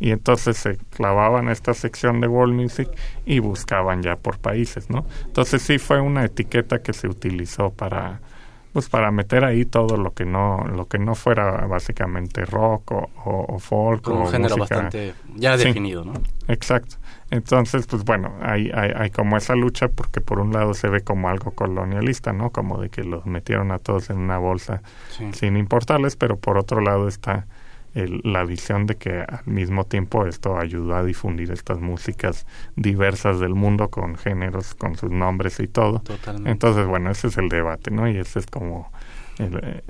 y 0.00 0.10
entonces 0.10 0.56
se 0.56 0.78
clavaban 0.96 1.48
a 1.48 1.52
esta 1.52 1.74
sección 1.74 2.20
de 2.20 2.26
world 2.26 2.54
music 2.54 2.88
y 3.26 3.38
buscaban 3.38 4.02
ya 4.02 4.16
por 4.16 4.38
países, 4.38 4.88
¿no? 4.88 5.04
Entonces 5.26 5.60
sí 5.62 5.78
fue 5.78 6.00
una 6.00 6.24
etiqueta 6.24 6.82
que 6.82 6.94
se 6.94 7.06
utilizó 7.06 7.70
para 7.70 8.20
pues 8.72 8.88
para 8.88 9.10
meter 9.10 9.44
ahí 9.44 9.64
todo 9.64 9.96
lo 9.96 10.14
que 10.14 10.24
no 10.24 10.64
lo 10.64 10.86
que 10.86 10.98
no 10.98 11.14
fuera 11.16 11.66
básicamente 11.66 12.44
rock 12.44 12.92
o, 12.92 13.10
o, 13.24 13.58
folk 13.58 14.02
Con 14.02 14.18
un 14.18 14.28
género 14.28 14.56
bastante 14.56 15.14
ya 15.34 15.56
definido, 15.56 16.04
¿no? 16.04 16.14
Exacto. 16.48 16.96
Entonces, 17.30 17.86
pues 17.86 18.04
bueno, 18.04 18.32
hay, 18.40 18.70
hay, 18.74 18.90
hay 18.96 19.10
como 19.10 19.36
esa 19.36 19.54
lucha 19.54 19.88
porque 19.88 20.20
por 20.20 20.40
un 20.40 20.52
lado 20.52 20.74
se 20.74 20.88
ve 20.88 21.02
como 21.02 21.28
algo 21.28 21.52
colonialista, 21.52 22.32
¿no? 22.32 22.50
Como 22.50 22.80
de 22.80 22.88
que 22.88 23.04
los 23.04 23.24
metieron 23.26 23.70
a 23.70 23.78
todos 23.78 24.10
en 24.10 24.18
una 24.18 24.38
bolsa 24.38 24.82
sin 25.32 25.56
importarles, 25.56 26.16
pero 26.16 26.38
por 26.38 26.58
otro 26.58 26.80
lado 26.80 27.06
está 27.06 27.46
la 27.94 28.44
visión 28.44 28.86
de 28.86 28.96
que 28.96 29.20
al 29.20 29.44
mismo 29.46 29.84
tiempo 29.84 30.26
esto 30.26 30.58
ayudó 30.58 30.94
a 30.94 31.04
difundir 31.04 31.50
estas 31.50 31.80
músicas 31.80 32.46
diversas 32.76 33.40
del 33.40 33.54
mundo 33.54 33.88
con 33.88 34.16
géneros, 34.16 34.74
con 34.74 34.96
sus 34.96 35.10
nombres 35.10 35.58
y 35.60 35.66
todo. 35.66 36.02
Entonces, 36.44 36.86
bueno, 36.86 37.10
ese 37.10 37.28
es 37.28 37.38
el 37.38 37.48
debate, 37.48 37.90
¿no? 37.90 38.08
Y 38.08 38.16
ese 38.16 38.38
es 38.38 38.46
como, 38.46 38.90
el, 39.38 39.82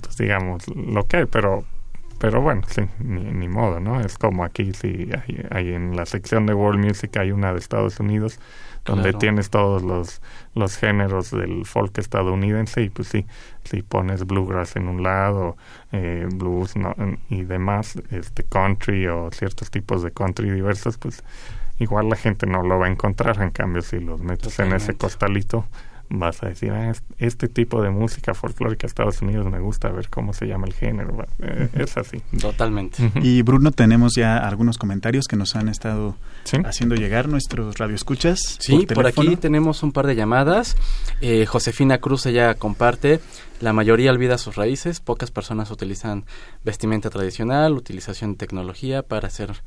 pues, 0.00 0.16
digamos, 0.16 0.66
lo 0.68 1.06
que 1.06 1.18
hay, 1.18 1.26
pero 1.26 1.64
pero 2.18 2.40
bueno, 2.40 2.62
sí, 2.68 2.82
ni, 2.98 3.48
modo, 3.48 3.78
¿no? 3.78 4.00
Es 4.00 4.16
como 4.16 4.44
aquí, 4.44 4.72
si 4.72 5.10
hay, 5.50 5.74
en 5.74 5.96
la 5.96 6.06
sección 6.06 6.46
de 6.46 6.54
World 6.54 6.82
Music 6.82 7.14
hay 7.18 7.30
una 7.30 7.52
de 7.52 7.58
Estados 7.58 8.00
Unidos, 8.00 8.40
donde 8.86 9.12
tienes 9.12 9.50
todos 9.50 9.82
los, 9.82 10.22
los 10.54 10.76
géneros 10.76 11.30
del 11.30 11.66
folk 11.66 11.98
estadounidense 11.98 12.82
y 12.82 12.88
pues 12.88 13.08
sí, 13.08 13.26
si 13.64 13.82
pones 13.82 14.26
bluegrass 14.26 14.76
en 14.76 14.88
un 14.88 15.02
lado, 15.02 15.56
eh, 15.92 16.26
blues 16.32 16.74
y 17.28 17.42
demás, 17.42 18.00
este 18.10 18.44
country 18.44 19.06
o 19.08 19.30
ciertos 19.32 19.70
tipos 19.70 20.02
de 20.02 20.12
country 20.12 20.50
diversos, 20.50 20.98
pues 20.98 21.22
igual 21.78 22.08
la 22.08 22.16
gente 22.16 22.46
no 22.46 22.62
lo 22.62 22.78
va 22.78 22.86
a 22.86 22.90
encontrar, 22.90 23.42
en 23.42 23.50
cambio 23.50 23.82
si 23.82 24.00
los 24.00 24.20
metes 24.20 24.58
en 24.58 24.72
ese 24.72 24.94
costalito, 24.94 25.66
vas 26.08 26.42
a 26.42 26.48
decir, 26.48 26.72
ah, 26.72 26.92
este 27.18 27.48
tipo 27.48 27.82
de 27.82 27.90
música 27.90 28.34
folclórica 28.34 28.82
de 28.82 28.88
Estados 28.88 29.22
Unidos 29.22 29.46
me 29.50 29.60
gusta, 29.60 29.88
a 29.88 29.92
ver 29.92 30.08
cómo 30.08 30.32
se 30.32 30.46
llama 30.46 30.66
el 30.66 30.74
género. 30.74 31.24
Eh, 31.40 31.68
es 31.74 31.96
así. 31.96 32.22
Totalmente. 32.40 33.10
Y 33.22 33.42
Bruno, 33.42 33.72
tenemos 33.72 34.14
ya 34.14 34.38
algunos 34.38 34.78
comentarios 34.78 35.26
que 35.26 35.36
nos 35.36 35.56
han 35.56 35.68
estado 35.68 36.16
haciendo 36.64 36.94
llegar 36.94 37.28
nuestros 37.28 37.78
radioescuchas. 37.78 38.56
Sí, 38.60 38.86
por, 38.86 39.06
aquí 39.06 39.36
tenemos 39.36 39.82
un 39.82 39.92
par 39.92 40.06
de 40.06 40.14
llamadas. 40.14 40.76
Eh, 41.20 41.46
Josefina 41.46 41.98
Cruz, 41.98 42.26
ella 42.26 42.54
comparte, 42.54 43.20
la 43.60 43.72
mayoría 43.72 44.10
olvida 44.10 44.38
sus 44.38 44.56
raíces, 44.56 45.00
pocas 45.00 45.30
personas 45.30 45.70
utilizan 45.70 46.24
vestimenta 46.64 47.10
tradicional, 47.10 47.72
utilización 47.72 48.32
de 48.32 48.38
tecnología 48.38 49.02
para 49.02 49.30
ser 49.30 49.62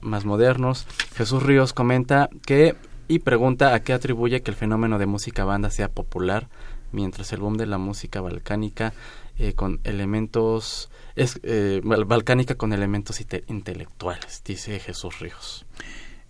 más 0.00 0.24
modernos. 0.24 0.86
Jesús 1.16 1.42
Ríos 1.42 1.72
comenta 1.72 2.28
que 2.44 2.76
y 3.08 3.20
pregunta 3.20 3.74
a 3.74 3.80
qué 3.80 3.92
atribuye 3.92 4.42
que 4.42 4.50
el 4.50 4.56
fenómeno 4.56 4.98
de 4.98 5.06
música 5.06 5.44
banda 5.44 5.70
sea 5.70 5.88
popular 5.88 6.48
mientras 6.92 7.32
el 7.32 7.40
boom 7.40 7.56
de 7.56 7.66
la 7.66 7.78
música 7.78 8.20
balcánica 8.20 8.92
eh, 9.38 9.54
con 9.54 9.80
elementos 9.84 10.90
es 11.14 11.40
eh, 11.42 11.80
balcánica 11.84 12.54
con 12.54 12.72
elementos 12.72 13.20
intelectuales 13.48 14.42
dice 14.44 14.78
Jesús 14.78 15.18
Ríos 15.20 15.66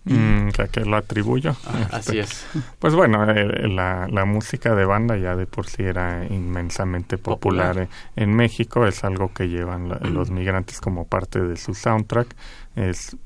mm, 0.05 0.49
¿A 0.59 0.67
qué 0.67 0.85
lo 0.85 0.95
atribuyo? 0.97 1.55
Ah, 1.65 1.89
así 1.91 2.19
es. 2.19 2.45
Pues 2.79 2.95
bueno, 2.95 3.29
eh, 3.29 3.67
la, 3.67 4.07
la, 4.09 4.25
música 4.25 4.73
de 4.73 4.85
banda 4.85 5.17
ya 5.17 5.35
de 5.35 5.45
por 5.45 5.67
sí 5.67 5.83
era 5.83 6.25
inmensamente 6.25 7.17
popular, 7.17 7.89
En, 8.15 8.33
México. 8.33 8.87
Es 8.87 9.03
algo 9.03 9.33
que 9.33 9.49
llevan 9.49 9.89
los 10.13 10.31
migrantes 10.31 10.79
como 10.79 11.05
parte 11.05 11.41
de 11.41 11.57
su 11.57 11.73
soundtrack. 11.73 12.35
Es 12.77 13.17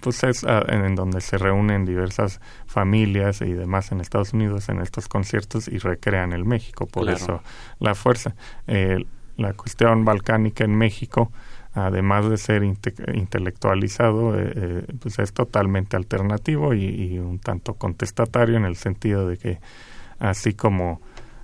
pues 0.00 0.22
es 0.22 0.44
ah, 0.44 0.64
en 0.68 0.94
donde 0.94 1.20
se 1.20 1.36
reúnen 1.36 1.84
diversas 1.84 2.40
familias 2.66 3.40
y 3.40 3.52
demás 3.52 3.90
en 3.90 4.00
Estados 4.00 4.32
Unidos 4.32 4.68
en 4.68 4.80
estos 4.80 5.08
conciertos 5.08 5.66
y 5.66 5.78
recrean 5.78 6.32
el 6.32 6.44
México, 6.44 6.86
por 6.86 7.10
eso 7.10 7.42
la 7.80 7.94
fuerza. 7.94 8.34
Eh, 8.66 9.04
la 9.36 9.54
cuestión 9.54 10.04
balcánica 10.04 10.64
en 10.64 10.76
México, 10.76 11.32
además 11.72 12.28
de 12.28 12.36
ser 12.36 12.62
intelectualizado, 12.62 14.38
eh, 14.38 14.52
eh, 14.54 14.86
pues 15.00 15.18
es 15.18 15.32
totalmente 15.32 15.96
alternativo 15.96 16.74
y, 16.74 17.18
un 17.18 17.38
tanto 17.38 17.74
contestatario 17.74 18.56
en 18.56 18.64
el 18.64 18.76
sentido 18.76 19.26
de 19.26 19.38
que 19.38 19.58
así 20.18 20.54
como 20.54 21.00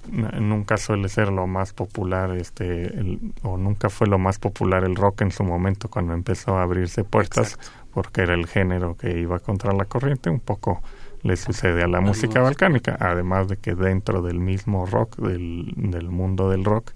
nunca 0.09 0.77
suele 0.77 1.09
ser 1.09 1.33
lo 1.33 1.49
más 1.49 1.73
popular 1.73 2.37
este 2.37 3.19
o 3.43 3.57
nunca 3.57 3.91
fue 3.91 4.07
lo 4.07 4.19
más 4.19 4.39
popular 4.39 4.85
el 4.85 4.95
rock 4.95 5.23
en 5.23 5.33
su 5.33 5.43
momento 5.43 5.89
cuando 5.89 6.15
empezó 6.15 6.57
a 6.57 6.63
abrirse 6.63 7.03
puertas 7.03 7.59
porque 7.97 8.21
era 8.21 8.35
el 8.35 8.47
género 8.47 8.95
que 8.95 9.19
iba 9.19 9.39
contra 9.39 9.73
la 9.73 9.87
corriente, 9.87 10.29
un 10.29 10.39
poco 10.39 10.83
le 11.23 11.35
sucede 11.39 11.83
a 11.83 11.89
la 11.89 12.03
música 12.03 12.43
balcánica, 12.43 12.95
además 13.01 13.49
de 13.49 13.57
que 13.57 13.75
dentro 13.75 14.21
del 14.21 14.39
mismo 14.39 14.85
rock, 14.85 15.17
del, 15.17 15.73
del 15.75 16.11
mundo 16.11 16.51
del 16.51 16.63
rock, 16.63 16.91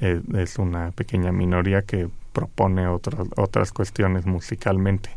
eh, 0.00 0.22
es 0.36 0.60
una 0.60 0.92
pequeña 0.92 1.32
minoría 1.32 1.82
que 1.82 2.08
propone 2.32 2.86
otras 2.86 3.26
otras 3.36 3.72
cuestiones 3.72 4.24
musicalmente, 4.24 5.10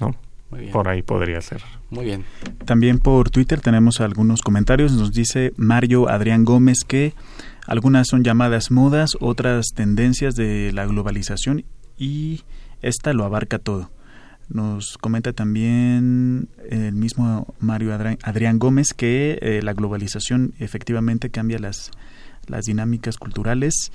¿no? 0.00 0.14
Por 0.70 0.86
ahí 0.86 1.02
podría 1.02 1.40
ser. 1.40 1.60
Muy 1.90 2.04
bien. 2.04 2.24
También 2.64 3.00
por 3.00 3.30
Twitter 3.30 3.60
tenemos 3.60 4.00
algunos 4.00 4.40
comentarios. 4.40 4.92
Nos 4.92 5.10
dice 5.10 5.52
Mario 5.56 6.08
Adrián 6.08 6.44
Gómez 6.44 6.84
que 6.86 7.12
algunas 7.66 8.06
son 8.06 8.22
llamadas 8.22 8.70
modas, 8.70 9.16
otras 9.18 9.66
tendencias 9.74 10.36
de 10.36 10.70
la 10.72 10.86
globalización 10.86 11.64
y 11.98 12.44
esta 12.82 13.12
lo 13.14 13.24
abarca 13.24 13.58
todo. 13.58 13.90
Nos 14.54 14.98
comenta 14.98 15.32
también 15.32 16.48
el 16.70 16.94
mismo 16.94 17.56
Mario 17.58 17.92
Adrián 17.92 18.60
Gómez 18.60 18.94
que 18.94 19.36
eh, 19.42 19.60
la 19.64 19.72
globalización 19.72 20.54
efectivamente 20.60 21.28
cambia 21.28 21.58
las, 21.58 21.90
las 22.46 22.66
dinámicas 22.66 23.18
culturales. 23.18 23.90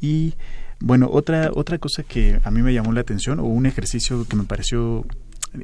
Y 0.00 0.34
bueno, 0.80 1.08
otra, 1.08 1.52
otra 1.54 1.78
cosa 1.78 2.02
que 2.02 2.40
a 2.42 2.50
mí 2.50 2.62
me 2.62 2.74
llamó 2.74 2.90
la 2.90 3.00
atención, 3.00 3.38
o 3.38 3.44
un 3.44 3.64
ejercicio 3.64 4.26
que 4.26 4.34
me 4.34 4.42
pareció 4.42 5.06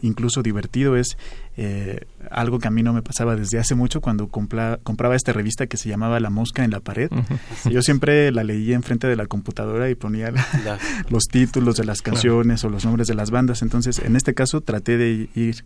incluso 0.02 0.42
divertido 0.42 0.96
es 0.96 1.16
eh, 1.56 2.06
algo 2.30 2.58
que 2.58 2.68
a 2.68 2.70
mí 2.70 2.82
no 2.82 2.92
me 2.92 3.02
pasaba 3.02 3.36
desde 3.36 3.58
hace 3.58 3.74
mucho 3.74 4.00
cuando 4.00 4.28
compraba 4.28 5.16
esta 5.16 5.32
revista 5.32 5.66
que 5.66 5.76
se 5.76 5.88
llamaba 5.88 6.20
La 6.20 6.30
Mosca 6.30 6.64
en 6.64 6.70
la 6.70 6.80
Pared. 6.80 7.10
Yo 7.70 7.82
siempre 7.82 8.30
la 8.32 8.44
leía 8.44 8.74
enfrente 8.76 9.06
de 9.06 9.16
la 9.16 9.26
computadora 9.26 9.90
y 9.90 9.94
ponía 9.94 10.32
los 11.08 11.24
títulos 11.24 11.76
de 11.76 11.84
las 11.84 12.02
canciones 12.02 12.64
o 12.64 12.68
los 12.68 12.84
nombres 12.84 13.08
de 13.08 13.14
las 13.14 13.30
bandas. 13.30 13.62
Entonces, 13.62 13.98
en 13.98 14.16
este 14.16 14.34
caso 14.34 14.60
traté 14.60 14.96
de 14.96 15.28
ir 15.34 15.64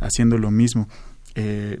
haciendo 0.00 0.38
lo 0.38 0.50
mismo. 0.50 0.88
Eh, 1.34 1.80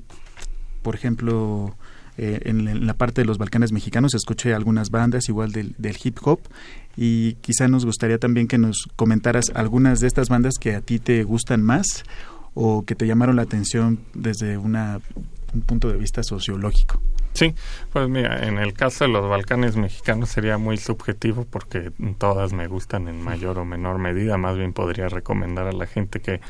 por 0.82 0.94
ejemplo, 0.94 1.76
eh, 2.16 2.40
en, 2.44 2.86
la 2.86 2.94
parte 2.94 3.22
de 3.22 3.26
los 3.26 3.38
Balcanes 3.38 3.72
mexicanos 3.72 4.14
escuché 4.14 4.54
algunas 4.54 4.90
bandas 4.90 5.28
igual 5.28 5.52
del, 5.52 5.74
del, 5.78 5.96
hip 6.02 6.18
hop 6.22 6.40
y 6.96 7.34
quizá 7.34 7.66
nos 7.66 7.84
gustaría 7.84 8.18
también 8.18 8.46
que 8.46 8.58
nos 8.58 8.88
comentaras 8.96 9.50
algunas 9.54 10.00
de 10.00 10.06
estas 10.06 10.28
bandas 10.28 10.54
que 10.60 10.76
a 10.76 10.80
ti 10.80 10.98
te 10.98 11.24
gustan 11.24 11.62
más 11.62 12.04
o 12.54 12.84
que 12.84 12.94
te 12.94 13.06
llamaron 13.06 13.36
la 13.36 13.42
atención 13.42 13.98
desde 14.14 14.56
un 14.56 15.00
punto 15.66 15.88
de 15.88 15.96
vista 15.96 16.22
sociológico. 16.22 17.00
Sí, 17.34 17.52
pues 17.92 18.08
mira, 18.08 18.46
en 18.46 18.58
el 18.58 18.74
caso 18.74 19.04
de 19.04 19.10
los 19.10 19.28
Balcanes 19.28 19.76
mexicanos 19.76 20.28
sería 20.28 20.56
muy 20.56 20.76
subjetivo 20.76 21.44
porque 21.50 21.90
todas 22.16 22.52
me 22.52 22.68
gustan 22.68 23.08
en 23.08 23.20
mayor 23.20 23.58
o 23.58 23.64
menor 23.64 23.98
medida. 23.98 24.36
Más 24.38 24.56
bien 24.56 24.72
podría 24.72 25.08
recomendar 25.08 25.66
a 25.66 25.72
la 25.72 25.86
gente 25.86 26.20
que, 26.20 26.40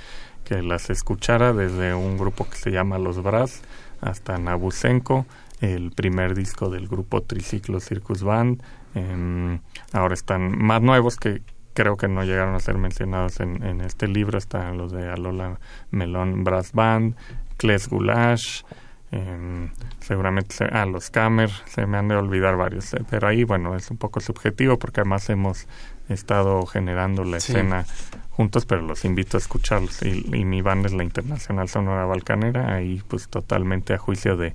que 0.45 0.63
las 0.63 0.91
escuchara 0.91 1.55
desde 1.55 1.95
un 1.95 2.19
grupo 2.19 2.47
que 2.47 2.57
se 2.57 2.71
llama 2.71 2.99
Los 2.99 3.23
Brass 3.23 3.63
hasta 4.03 4.37
Nabucenco, 4.37 5.25
el 5.61 5.91
primer 5.93 6.35
disco 6.35 6.69
del 6.69 6.89
grupo 6.89 7.23
Triciclo 7.23 7.81
Circus 7.81 8.23
Band. 8.23 8.63
Em, 8.95 9.61
ahora 9.93 10.15
están 10.15 10.57
más 10.59 10.83
nuevos 10.83 11.17
que 11.17 11.43
creo 11.75 11.97
que 11.97 12.09
no 12.09 12.25
llegaron 12.25 12.55
a 12.55 12.61
ser 12.61 12.79
mencionados 12.79 13.41
en, 13.41 13.81
este 13.81 14.09
libro. 14.09 14.39
Están 14.39 14.79
los 14.79 14.93
de 14.93 15.11
Alola 15.11 15.59
Melón 15.91 16.45
Brass 16.45 16.73
Band, 16.73 17.17
Kles 17.57 17.89
Gulash, 17.89 18.63
em, 19.11 19.71
seguramente 20.01 20.65
a 20.65 20.83
ah, 20.83 20.87
los 20.87 21.11
Camer, 21.11 21.51
se 21.67 21.87
me 21.87 21.99
han 21.99 22.09
de 22.09 22.17
olvidar 22.17 22.57
varios. 22.57 22.95
Eh, 22.95 23.05
pero 23.11 23.29
ahí, 23.29 23.45
bueno, 23.45 23.77
es 23.77 23.91
un 23.91 23.97
poco 23.97 24.21
subjetivo 24.21 24.79
porque 24.79 25.01
además 25.01 25.29
hemos 25.31 25.67
estado 26.09 26.65
generando 26.67 27.25
la 27.25 27.39
escena 27.39 27.85
juntos, 28.31 28.67
pero 28.67 28.83
los 28.83 29.05
invito 29.05 29.37
a 29.37 29.41
escucharlos. 29.41 30.03
Y, 30.03 30.27
y, 30.33 30.45
mi 30.45 30.63
banda 30.63 30.89
es 30.89 30.95
la 30.95 31.05
Internacional 31.05 31.69
Sonora 31.69 32.05
Balcanera, 32.05 32.75
ahí 32.75 33.03
pues 33.09 33.29
totalmente 33.29 33.95
a 33.95 33.99
juicio 33.99 34.37
de, 34.37 34.55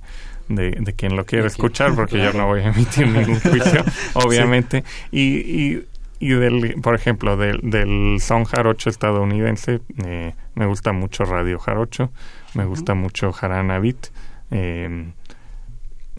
de, 0.54 0.94
quien 0.96 1.16
lo 1.16 1.24
quiera 1.24 1.46
escuchar, 1.46 1.94
porque 1.94 2.18
yo 2.18 2.32
no 2.32 2.46
voy 2.46 2.60
a 2.60 2.68
emitir 2.68 3.08
ningún 3.08 3.40
juicio, 3.40 3.84
obviamente. 4.14 4.84
Y, 5.10 5.22
y, 5.38 5.86
y, 6.18 6.28
del, 6.30 6.80
por 6.82 6.94
ejemplo, 6.94 7.36
del, 7.36 7.60
del 7.62 8.18
son 8.20 8.44
jarocho 8.44 8.90
estadounidense, 8.90 9.80
eh, 10.04 10.34
me 10.54 10.66
gusta 10.66 10.92
mucho 10.92 11.24
Radio 11.24 11.58
Jarocho, 11.58 12.10
me 12.54 12.64
gusta 12.64 12.94
mucho 12.94 13.32
Jarana 13.32 13.78
Beat. 13.78 14.08
Eh, 14.50 15.12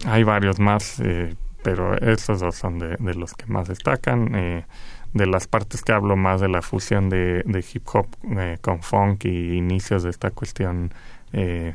hay 0.04 0.24
varios 0.24 0.58
más, 0.58 0.98
eh, 1.00 1.34
pero 1.62 1.96
esos 1.96 2.40
dos 2.40 2.56
son 2.56 2.78
de, 2.78 2.96
de 2.98 3.14
los 3.14 3.34
que 3.34 3.46
más 3.46 3.68
destacan. 3.68 4.34
Eh, 4.34 4.64
de 5.12 5.26
las 5.26 5.46
partes 5.46 5.82
que 5.82 5.92
hablo 5.92 6.16
más 6.16 6.40
de 6.40 6.48
la 6.48 6.62
fusión 6.62 7.08
de, 7.08 7.42
de 7.44 7.64
hip 7.72 7.86
hop 7.92 8.06
eh, 8.38 8.58
con 8.60 8.82
funk 8.82 9.26
y 9.26 9.56
inicios 9.56 10.02
de 10.02 10.10
esta 10.10 10.30
cuestión 10.30 10.92
eh, 11.32 11.74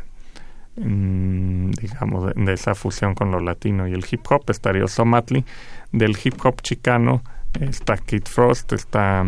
digamos, 0.77 2.33
de, 2.35 2.53
esa 2.53 2.75
fusión 2.75 3.15
con 3.15 3.31
lo 3.31 3.39
latino 3.39 3.87
y 3.87 3.93
el 3.93 4.05
hip 4.09 4.21
hop, 4.29 4.43
estaría 4.49 4.85
Ozomatli. 4.85 5.43
Del 5.91 6.17
hip 6.23 6.35
hop 6.45 6.61
chicano 6.61 7.23
está 7.59 7.97
Kid 7.97 8.23
Frost, 8.25 8.73
está... 8.73 9.25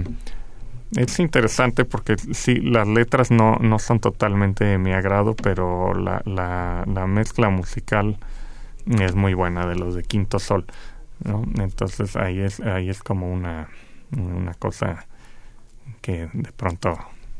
Es 0.96 1.20
interesante 1.20 1.86
porque 1.86 2.18
sí, 2.18 2.56
las 2.56 2.88
letras 2.88 3.30
no, 3.30 3.58
no 3.58 3.78
son 3.78 4.00
totalmente 4.00 4.66
de 4.66 4.80
mi 4.80 4.92
agrado, 4.92 5.36
pero 5.36 5.94
la, 5.94 6.22
la, 6.26 6.84
la 6.88 7.06
mezcla 7.06 7.50
musical 7.50 8.18
es 8.88 9.14
muy 9.14 9.36
buena 9.36 9.68
de 9.68 9.76
los 9.76 9.94
de 9.94 10.04
Quinto 10.04 10.40
Sol. 10.40 10.66
¿no? 11.24 11.44
Entonces 11.60 12.16
ahí 12.16 12.40
es, 12.40 12.60
ahí 12.60 12.90
es 12.90 13.04
como 13.04 13.32
una, 13.32 13.70
una 14.18 14.54
cosa 14.56 15.06
que 16.02 16.30
de 16.34 16.52
pronto 16.52 16.98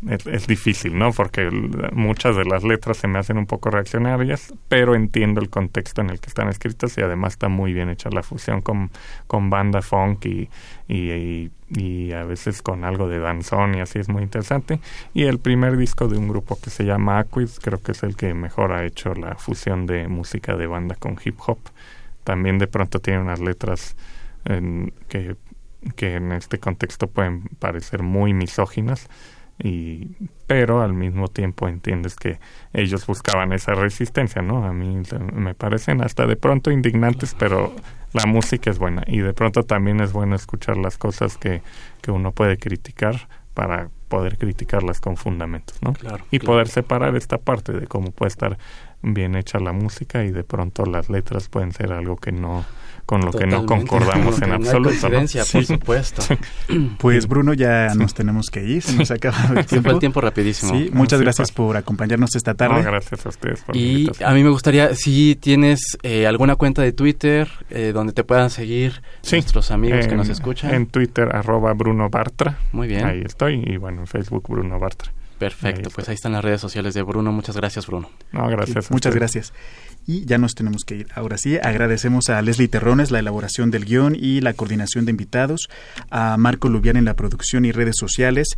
es, 0.08 0.48
difícil, 0.48 0.98
¿no? 0.98 1.12
Porque 1.12 1.50
muchas 1.92 2.36
de 2.36 2.46
las 2.46 2.64
letras 2.64 2.98
se 2.98 3.08
me 3.08 3.20
hacen 3.20 3.38
un 3.38 3.46
poco 3.46 3.70
reaccionarias, 3.70 4.54
pero 4.70 4.96
entiendo 4.96 5.42
el 5.42 5.50
contexto 5.50 6.02
en 6.02 6.10
el 6.10 6.20
que 6.22 6.28
están 6.28 6.48
escritas 6.48 6.98
y 6.98 7.02
además 7.02 7.34
está 7.34 7.50
muy 7.50 7.74
bien 7.74 7.90
hecha 7.90 8.10
la 8.10 8.24
fusión 8.24 8.62
con, 8.62 8.92
con 9.28 9.50
banda 9.50 9.82
funk 9.82 10.26
y, 10.26 10.50
y, 10.88 12.12
a 12.14 12.24
veces 12.24 12.62
con 12.62 12.84
algo 12.84 13.08
de 13.08 13.20
danzón 13.20 13.76
y 13.76 13.82
así 13.82 14.00
es 14.00 14.08
muy 14.08 14.24
interesante. 14.24 14.80
Y 15.14 15.24
el 15.24 15.38
primer 15.38 15.76
disco 15.76 16.08
de 16.08 16.18
un 16.18 16.30
grupo 16.30 16.58
que 16.62 16.70
se 16.70 16.86
llama 16.86 17.20
Aquid, 17.20 17.50
creo 17.62 17.82
que 17.82 17.92
es 17.92 18.02
el 18.04 18.16
que 18.16 18.34
mejor 18.34 18.72
ha 18.72 18.86
hecho 18.86 19.14
la 19.14 19.36
fusión 19.36 19.86
de 19.86 20.08
música 20.08 20.56
de 20.56 20.68
banda 20.68 20.96
con 20.96 21.18
hip 21.24 21.38
hop. 21.46 21.60
También 22.24 22.58
de 22.58 22.68
pronto 22.68 23.00
tiene 23.00 23.20
unas 23.20 23.40
letras 23.40 23.96
que, 25.10 25.36
que 25.96 26.16
en 26.16 26.32
este 26.32 26.58
contexto 26.58 27.08
pueden 27.08 27.44
parecer 27.60 28.02
muy 28.02 28.34
misóginas 28.34 29.10
y 29.62 30.16
pero 30.48 30.82
al 30.82 30.94
mismo 30.94 31.28
tiempo 31.28 31.68
entiendes 31.68 32.16
que 32.16 32.40
ellos 32.74 33.06
buscaban 33.06 33.54
esa 33.54 33.74
resistencia, 33.74 34.42
¿no? 34.42 34.66
A 34.66 34.74
mí 34.74 35.02
me 35.34 35.54
parecen 35.54 36.02
hasta 36.02 36.26
de 36.26 36.36
pronto 36.36 36.72
indignantes, 36.72 37.36
pero 37.38 37.76
la 38.14 38.26
música 38.26 38.72
es 38.72 38.80
buena 38.80 39.04
y 39.06 39.20
de 39.20 39.34
pronto 39.34 39.64
también 39.64 40.00
es 40.00 40.14
bueno 40.14 40.36
escuchar 40.36 40.78
las 40.78 40.98
cosas 40.98 41.38
que, 41.38 41.62
que 42.02 42.12
uno 42.12 42.32
puede 42.32 42.58
criticar 42.58 43.28
para 43.54 43.90
poder 44.08 44.38
criticarlas 44.38 45.00
con 45.00 45.18
fundamentos, 45.18 45.78
¿no? 45.82 45.94
Claro, 45.94 46.26
y 46.32 46.40
poder 46.40 46.68
separar 46.68 47.16
esta 47.16 47.38
parte 47.38 47.74
de 47.74 47.88
cómo 47.88 48.12
puede 48.12 48.30
estar 48.30 48.58
bien 49.02 49.36
hecha 49.36 49.60
la 49.60 49.72
música 49.72 50.24
y 50.24 50.32
de 50.32 50.44
pronto 50.44 50.86
las 50.86 51.10
letras 51.10 51.50
pueden 51.50 51.72
ser 51.72 51.92
algo 51.94 52.18
que 52.18 52.32
no 52.32 52.66
con 53.10 53.26
lo 53.26 53.32
que 53.32 53.48
no 53.48 53.66
concordamos 53.66 54.40
en 54.44 54.52
absoluto. 54.52 55.10
¿no? 55.10 55.22
por 55.52 55.66
supuesto. 55.66 56.22
Pues 57.00 57.28
Bruno, 57.28 57.54
ya 57.56 57.96
nos 57.96 58.14
tenemos 58.14 58.52
que 58.52 58.64
ir, 58.64 58.84
se 58.84 58.96
nos 58.96 59.10
acaba 59.10 59.38
el 59.56 59.66
tiempo. 59.66 59.86
fue 59.90 59.94
el 59.94 60.00
tiempo 60.00 60.22
rapidísimo. 60.22 60.74
Sí, 60.74 60.92
muchas 60.94 61.20
gracias 61.20 61.52
por 61.52 61.76
acompañarnos 61.76 62.36
esta 62.36 62.54
tarde. 62.54 62.84
gracias 62.84 63.26
a 63.26 63.30
ustedes 63.30 63.62
por 63.62 63.76
Y 63.76 64.12
a 64.24 64.32
mí 64.34 64.44
me 64.44 64.52
gustaría, 64.52 64.94
si 64.94 65.36
tienes 65.36 65.98
eh, 66.04 66.28
alguna 66.28 66.56
cuenta 66.56 66.84
de 66.84 66.92
Twitter 66.92 67.50
eh, 67.72 67.94
donde 67.96 68.14
te 68.14 68.24
puedan 68.24 68.52
seguir 68.52 69.02
nuestros 69.32 69.72
amigos 69.72 70.06
que 70.06 70.16
nos 70.16 70.30
escuchan. 70.30 70.72
En 70.76 70.86
Twitter, 70.86 71.36
arroba 71.36 71.74
Bruno 71.74 72.12
Bartra. 72.12 72.60
Muy 72.74 72.88
bien. 72.88 73.06
Ahí 73.06 73.24
estoy. 73.26 73.64
Y 73.66 73.78
bueno, 73.78 74.02
en 74.02 74.08
Facebook, 74.08 74.46
Bruno 74.48 74.78
Bartra. 74.78 75.12
Perfecto, 75.40 75.90
pues 75.90 76.10
ahí 76.10 76.16
están 76.16 76.34
las 76.34 76.44
redes 76.44 76.60
sociales 76.60 76.94
de 76.94 77.02
Bruno. 77.02 77.32
Muchas 77.32 77.56
gracias, 77.56 77.88
Bruno. 77.88 78.10
No, 78.32 78.48
gracias. 78.48 78.92
muchas 78.92 79.16
gracias. 79.16 79.54
Y 80.10 80.26
ya 80.26 80.40
nos 80.40 80.56
tenemos 80.56 80.86
que 80.86 80.96
ir. 80.96 81.08
Ahora 81.14 81.38
sí, 81.38 81.60
agradecemos 81.62 82.30
a 82.30 82.42
Leslie 82.42 82.68
Terrones 82.68 83.12
la 83.12 83.20
elaboración 83.20 83.70
del 83.70 83.86
guion 83.86 84.16
y 84.20 84.42
la 84.42 84.54
coordinación 84.54 85.06
de 85.06 85.12
invitados, 85.12 85.70
a 86.10 86.36
Marco 86.38 86.68
Lubián 86.68 86.98
en 86.98 87.06
la 87.06 87.14
producción 87.14 87.64
y 87.64 87.72
redes 87.72 87.98
sociales, 88.00 88.58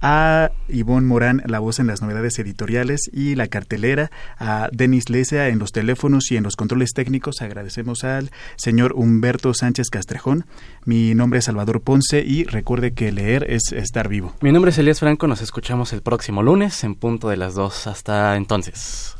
a 0.00 0.52
Ivonne 0.68 1.08
Morán 1.08 1.42
la 1.44 1.58
voz 1.58 1.80
en 1.80 1.88
las 1.88 2.02
novedades 2.02 2.38
editoriales 2.38 3.10
y 3.12 3.34
la 3.34 3.48
cartelera, 3.48 4.12
a 4.38 4.68
Denis 4.70 5.10
Lesia 5.10 5.48
en 5.48 5.58
los 5.58 5.72
teléfonos 5.72 6.30
y 6.30 6.36
en 6.36 6.44
los 6.44 6.54
controles 6.54 6.92
técnicos. 6.92 7.42
Agradecemos 7.42 8.04
al 8.04 8.30
señor 8.54 8.92
Humberto 8.92 9.54
Sánchez 9.54 9.90
Castrejón. 9.90 10.44
Mi 10.84 11.16
nombre 11.16 11.40
es 11.40 11.46
Salvador 11.46 11.80
Ponce 11.80 12.20
y 12.20 12.44
recuerde 12.44 12.92
que 12.92 13.10
leer 13.10 13.50
es 13.50 13.72
estar 13.72 14.08
vivo. 14.08 14.36
Mi 14.40 14.52
nombre 14.52 14.70
es 14.70 14.78
Elías 14.78 15.00
Franco. 15.00 15.26
Nos 15.26 15.42
escuchamos 15.42 15.92
el 15.92 16.02
próximo 16.02 16.44
lunes 16.44 16.84
en 16.84 16.94
punto 16.94 17.28
de 17.28 17.38
las 17.38 17.54
dos. 17.54 17.88
Hasta 17.88 18.36
entonces. 18.36 19.16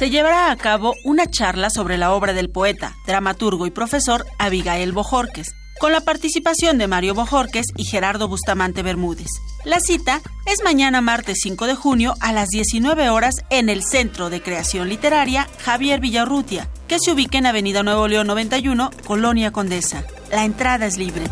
Se 0.00 0.08
llevará 0.08 0.50
a 0.50 0.56
cabo 0.56 0.94
una 1.04 1.26
charla 1.26 1.68
sobre 1.68 1.98
la 1.98 2.14
obra 2.14 2.32
del 2.32 2.48
poeta, 2.48 2.96
dramaturgo 3.06 3.66
y 3.66 3.70
profesor 3.70 4.24
Abigail 4.38 4.92
Bojorques, 4.92 5.54
con 5.78 5.92
la 5.92 6.00
participación 6.00 6.78
de 6.78 6.88
Mario 6.88 7.12
Bojorques 7.14 7.66
y 7.76 7.84
Gerardo 7.84 8.26
Bustamante 8.26 8.82
Bermúdez. 8.82 9.28
La 9.62 9.78
cita 9.78 10.22
es 10.46 10.64
mañana 10.64 11.02
martes 11.02 11.40
5 11.42 11.66
de 11.66 11.74
junio 11.74 12.14
a 12.20 12.32
las 12.32 12.48
19 12.48 13.10
horas 13.10 13.34
en 13.50 13.68
el 13.68 13.82
Centro 13.84 14.30
de 14.30 14.40
Creación 14.40 14.88
Literaria 14.88 15.46
Javier 15.62 16.00
Villarrutia, 16.00 16.70
que 16.88 16.96
se 16.98 17.12
ubica 17.12 17.36
en 17.36 17.44
Avenida 17.44 17.82
Nuevo 17.82 18.08
León 18.08 18.26
91, 18.28 18.90
Colonia 19.06 19.52
Condesa. 19.52 20.06
La 20.30 20.46
entrada 20.46 20.86
es 20.86 20.96
libre. 20.96 21.24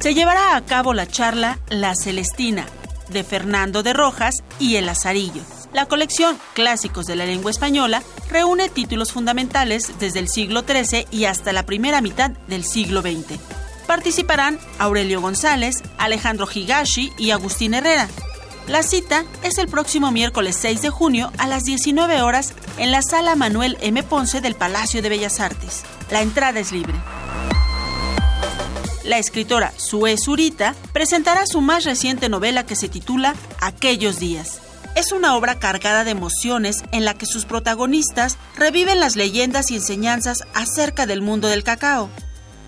Se 0.00 0.12
llevará 0.12 0.56
a 0.56 0.60
cabo 0.66 0.92
la 0.92 1.06
charla 1.06 1.58
La 1.70 1.94
Celestina, 1.94 2.66
de 3.08 3.24
Fernando 3.24 3.82
de 3.82 3.94
Rojas 3.94 4.44
y 4.58 4.76
El 4.76 4.90
Azarillo 4.90 5.40
la 5.72 5.86
colección 5.86 6.38
Clásicos 6.54 7.06
de 7.06 7.16
la 7.16 7.26
Lengua 7.26 7.50
Española 7.50 8.02
reúne 8.28 8.68
títulos 8.68 9.12
fundamentales 9.12 9.98
desde 9.98 10.18
el 10.18 10.28
siglo 10.28 10.62
XIII 10.62 11.06
y 11.10 11.24
hasta 11.24 11.52
la 11.52 11.64
primera 11.64 12.00
mitad 12.00 12.30
del 12.48 12.64
siglo 12.64 13.00
XX. 13.02 13.38
Participarán 13.86 14.58
Aurelio 14.78 15.20
González, 15.20 15.82
Alejandro 15.98 16.46
Higashi 16.52 17.12
y 17.18 17.30
Agustín 17.30 17.74
Herrera. 17.74 18.08
La 18.68 18.82
cita 18.82 19.24
es 19.42 19.58
el 19.58 19.66
próximo 19.66 20.12
miércoles 20.12 20.56
6 20.60 20.82
de 20.82 20.90
junio 20.90 21.32
a 21.36 21.48
las 21.48 21.64
19 21.64 22.22
horas 22.22 22.54
en 22.78 22.92
la 22.92 23.02
sala 23.02 23.34
Manuel 23.34 23.76
M. 23.80 24.02
Ponce 24.04 24.40
del 24.40 24.54
Palacio 24.54 25.02
de 25.02 25.08
Bellas 25.08 25.40
Artes. 25.40 25.82
La 26.10 26.22
entrada 26.22 26.60
es 26.60 26.70
libre. 26.70 26.94
La 29.04 29.18
escritora 29.18 29.72
Sue 29.76 30.16
Zurita 30.16 30.76
presentará 30.92 31.44
su 31.46 31.60
más 31.60 31.84
reciente 31.84 32.28
novela 32.28 32.64
que 32.64 32.76
se 32.76 32.88
titula 32.88 33.34
Aquellos 33.60 34.20
días. 34.20 34.60
Es 34.94 35.10
una 35.10 35.36
obra 35.36 35.58
cargada 35.58 36.04
de 36.04 36.10
emociones 36.10 36.84
en 36.92 37.06
la 37.06 37.14
que 37.14 37.24
sus 37.24 37.46
protagonistas 37.46 38.36
reviven 38.56 39.00
las 39.00 39.16
leyendas 39.16 39.70
y 39.70 39.76
enseñanzas 39.76 40.44
acerca 40.54 41.06
del 41.06 41.22
mundo 41.22 41.48
del 41.48 41.64
cacao. 41.64 42.10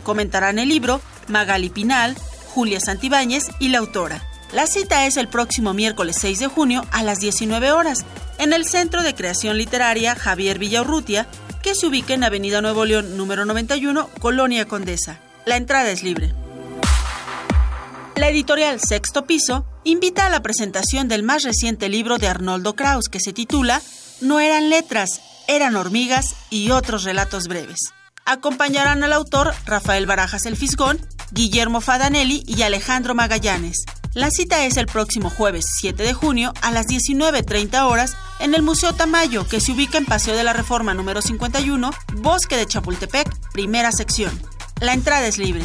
Comentarán 0.05 0.59
el 0.59 0.71
libro 0.71 1.03
Magali 1.29 1.69
Pinal, 1.69 2.17
Julia 2.49 2.81
Santibáñez 2.81 3.51
y 3.59 3.69
la 3.69 3.79
autora. 3.79 4.23
La 4.53 4.67
cita 4.67 5.07
es 5.07 5.19
el 5.19 5.29
próximo 5.29 5.75
miércoles 5.75 6.17
6 6.21 6.39
de 6.39 6.47
junio 6.47 6.87
a 6.93 7.03
las 7.03 7.19
19 7.19 7.73
horas 7.73 8.07
en 8.39 8.55
el 8.55 8.65
Centro 8.67 9.03
de 9.03 9.15
Creación 9.15 9.59
Literaria 9.59 10.15
Javier 10.15 10.59
Villaurrutia, 10.59 11.27
que 11.63 11.75
se 11.75 11.87
ubica 11.87 12.15
en 12.15 12.25
Avenida 12.25 12.63
Nuevo 12.63 12.87
León 12.87 13.19
número 13.19 13.45
91, 13.45 14.09
Colonia 14.21 14.67
Condesa. 14.67 15.19
La 15.45 15.57
entrada 15.57 15.91
es 15.91 16.03
libre. 16.03 16.33
La 18.17 18.29
editorial 18.29 18.79
Sexto 18.81 19.27
Piso 19.27 19.67
invita 19.83 20.27
a 20.27 20.29
la 20.29 20.41
presentación 20.41 21.09
del 21.09 21.25
más 21.25 21.43
reciente 21.43 21.89
libro 21.89 22.19
de 22.19 22.29
Arnoldo 22.29 22.77
Kraus 22.77 23.09
que 23.09 23.19
se 23.19 23.33
titula 23.33 23.83
No 24.21 24.39
eran 24.39 24.71
letras, 24.71 25.21
eran 25.49 25.75
hormigas 25.75 26.37
y 26.49 26.71
otros 26.71 27.03
relatos 27.03 27.49
breves. 27.49 27.93
Acompañarán 28.25 29.03
al 29.03 29.13
autor 29.13 29.53
Rafael 29.67 30.07
Barajas 30.07 30.47
El 30.47 30.57
Fisgón, 30.57 31.05
Guillermo 31.33 31.81
Fadanelli 31.81 32.45
y 32.47 32.63
Alejandro 32.63 33.17
Magallanes. 33.17 33.85
La 34.15 34.31
cita 34.31 34.65
es 34.65 34.77
el 34.77 34.87
próximo 34.87 35.29
jueves 35.29 35.65
7 35.81 36.01
de 36.05 36.15
junio 36.15 36.55
a 36.63 36.71
las 36.71 36.87
19.30 36.87 37.83
horas 37.83 38.17
en 38.39 38.55
el 38.55 38.63
Museo 38.63 38.95
Tamayo, 38.95 39.45
que 39.45 39.59
se 39.59 39.73
ubica 39.73 39.99
en 39.99 40.07
Paseo 40.07 40.37
de 40.37 40.45
la 40.45 40.53
Reforma 40.53 40.95
número 40.95 41.21
51, 41.21 41.91
Bosque 42.19 42.57
de 42.57 42.67
Chapultepec, 42.67 43.29
primera 43.53 43.91
sección. 43.91 44.41
La 44.81 44.93
entrada 44.93 45.27
es 45.27 45.37
libre. 45.37 45.65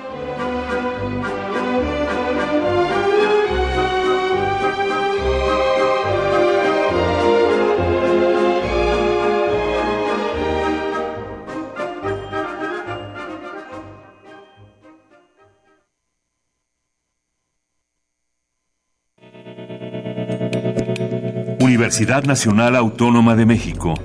Universidad 21.81 22.25
Nacional 22.25 22.75
Autónoma 22.75 23.35
de 23.35 23.47
México. 23.47 23.95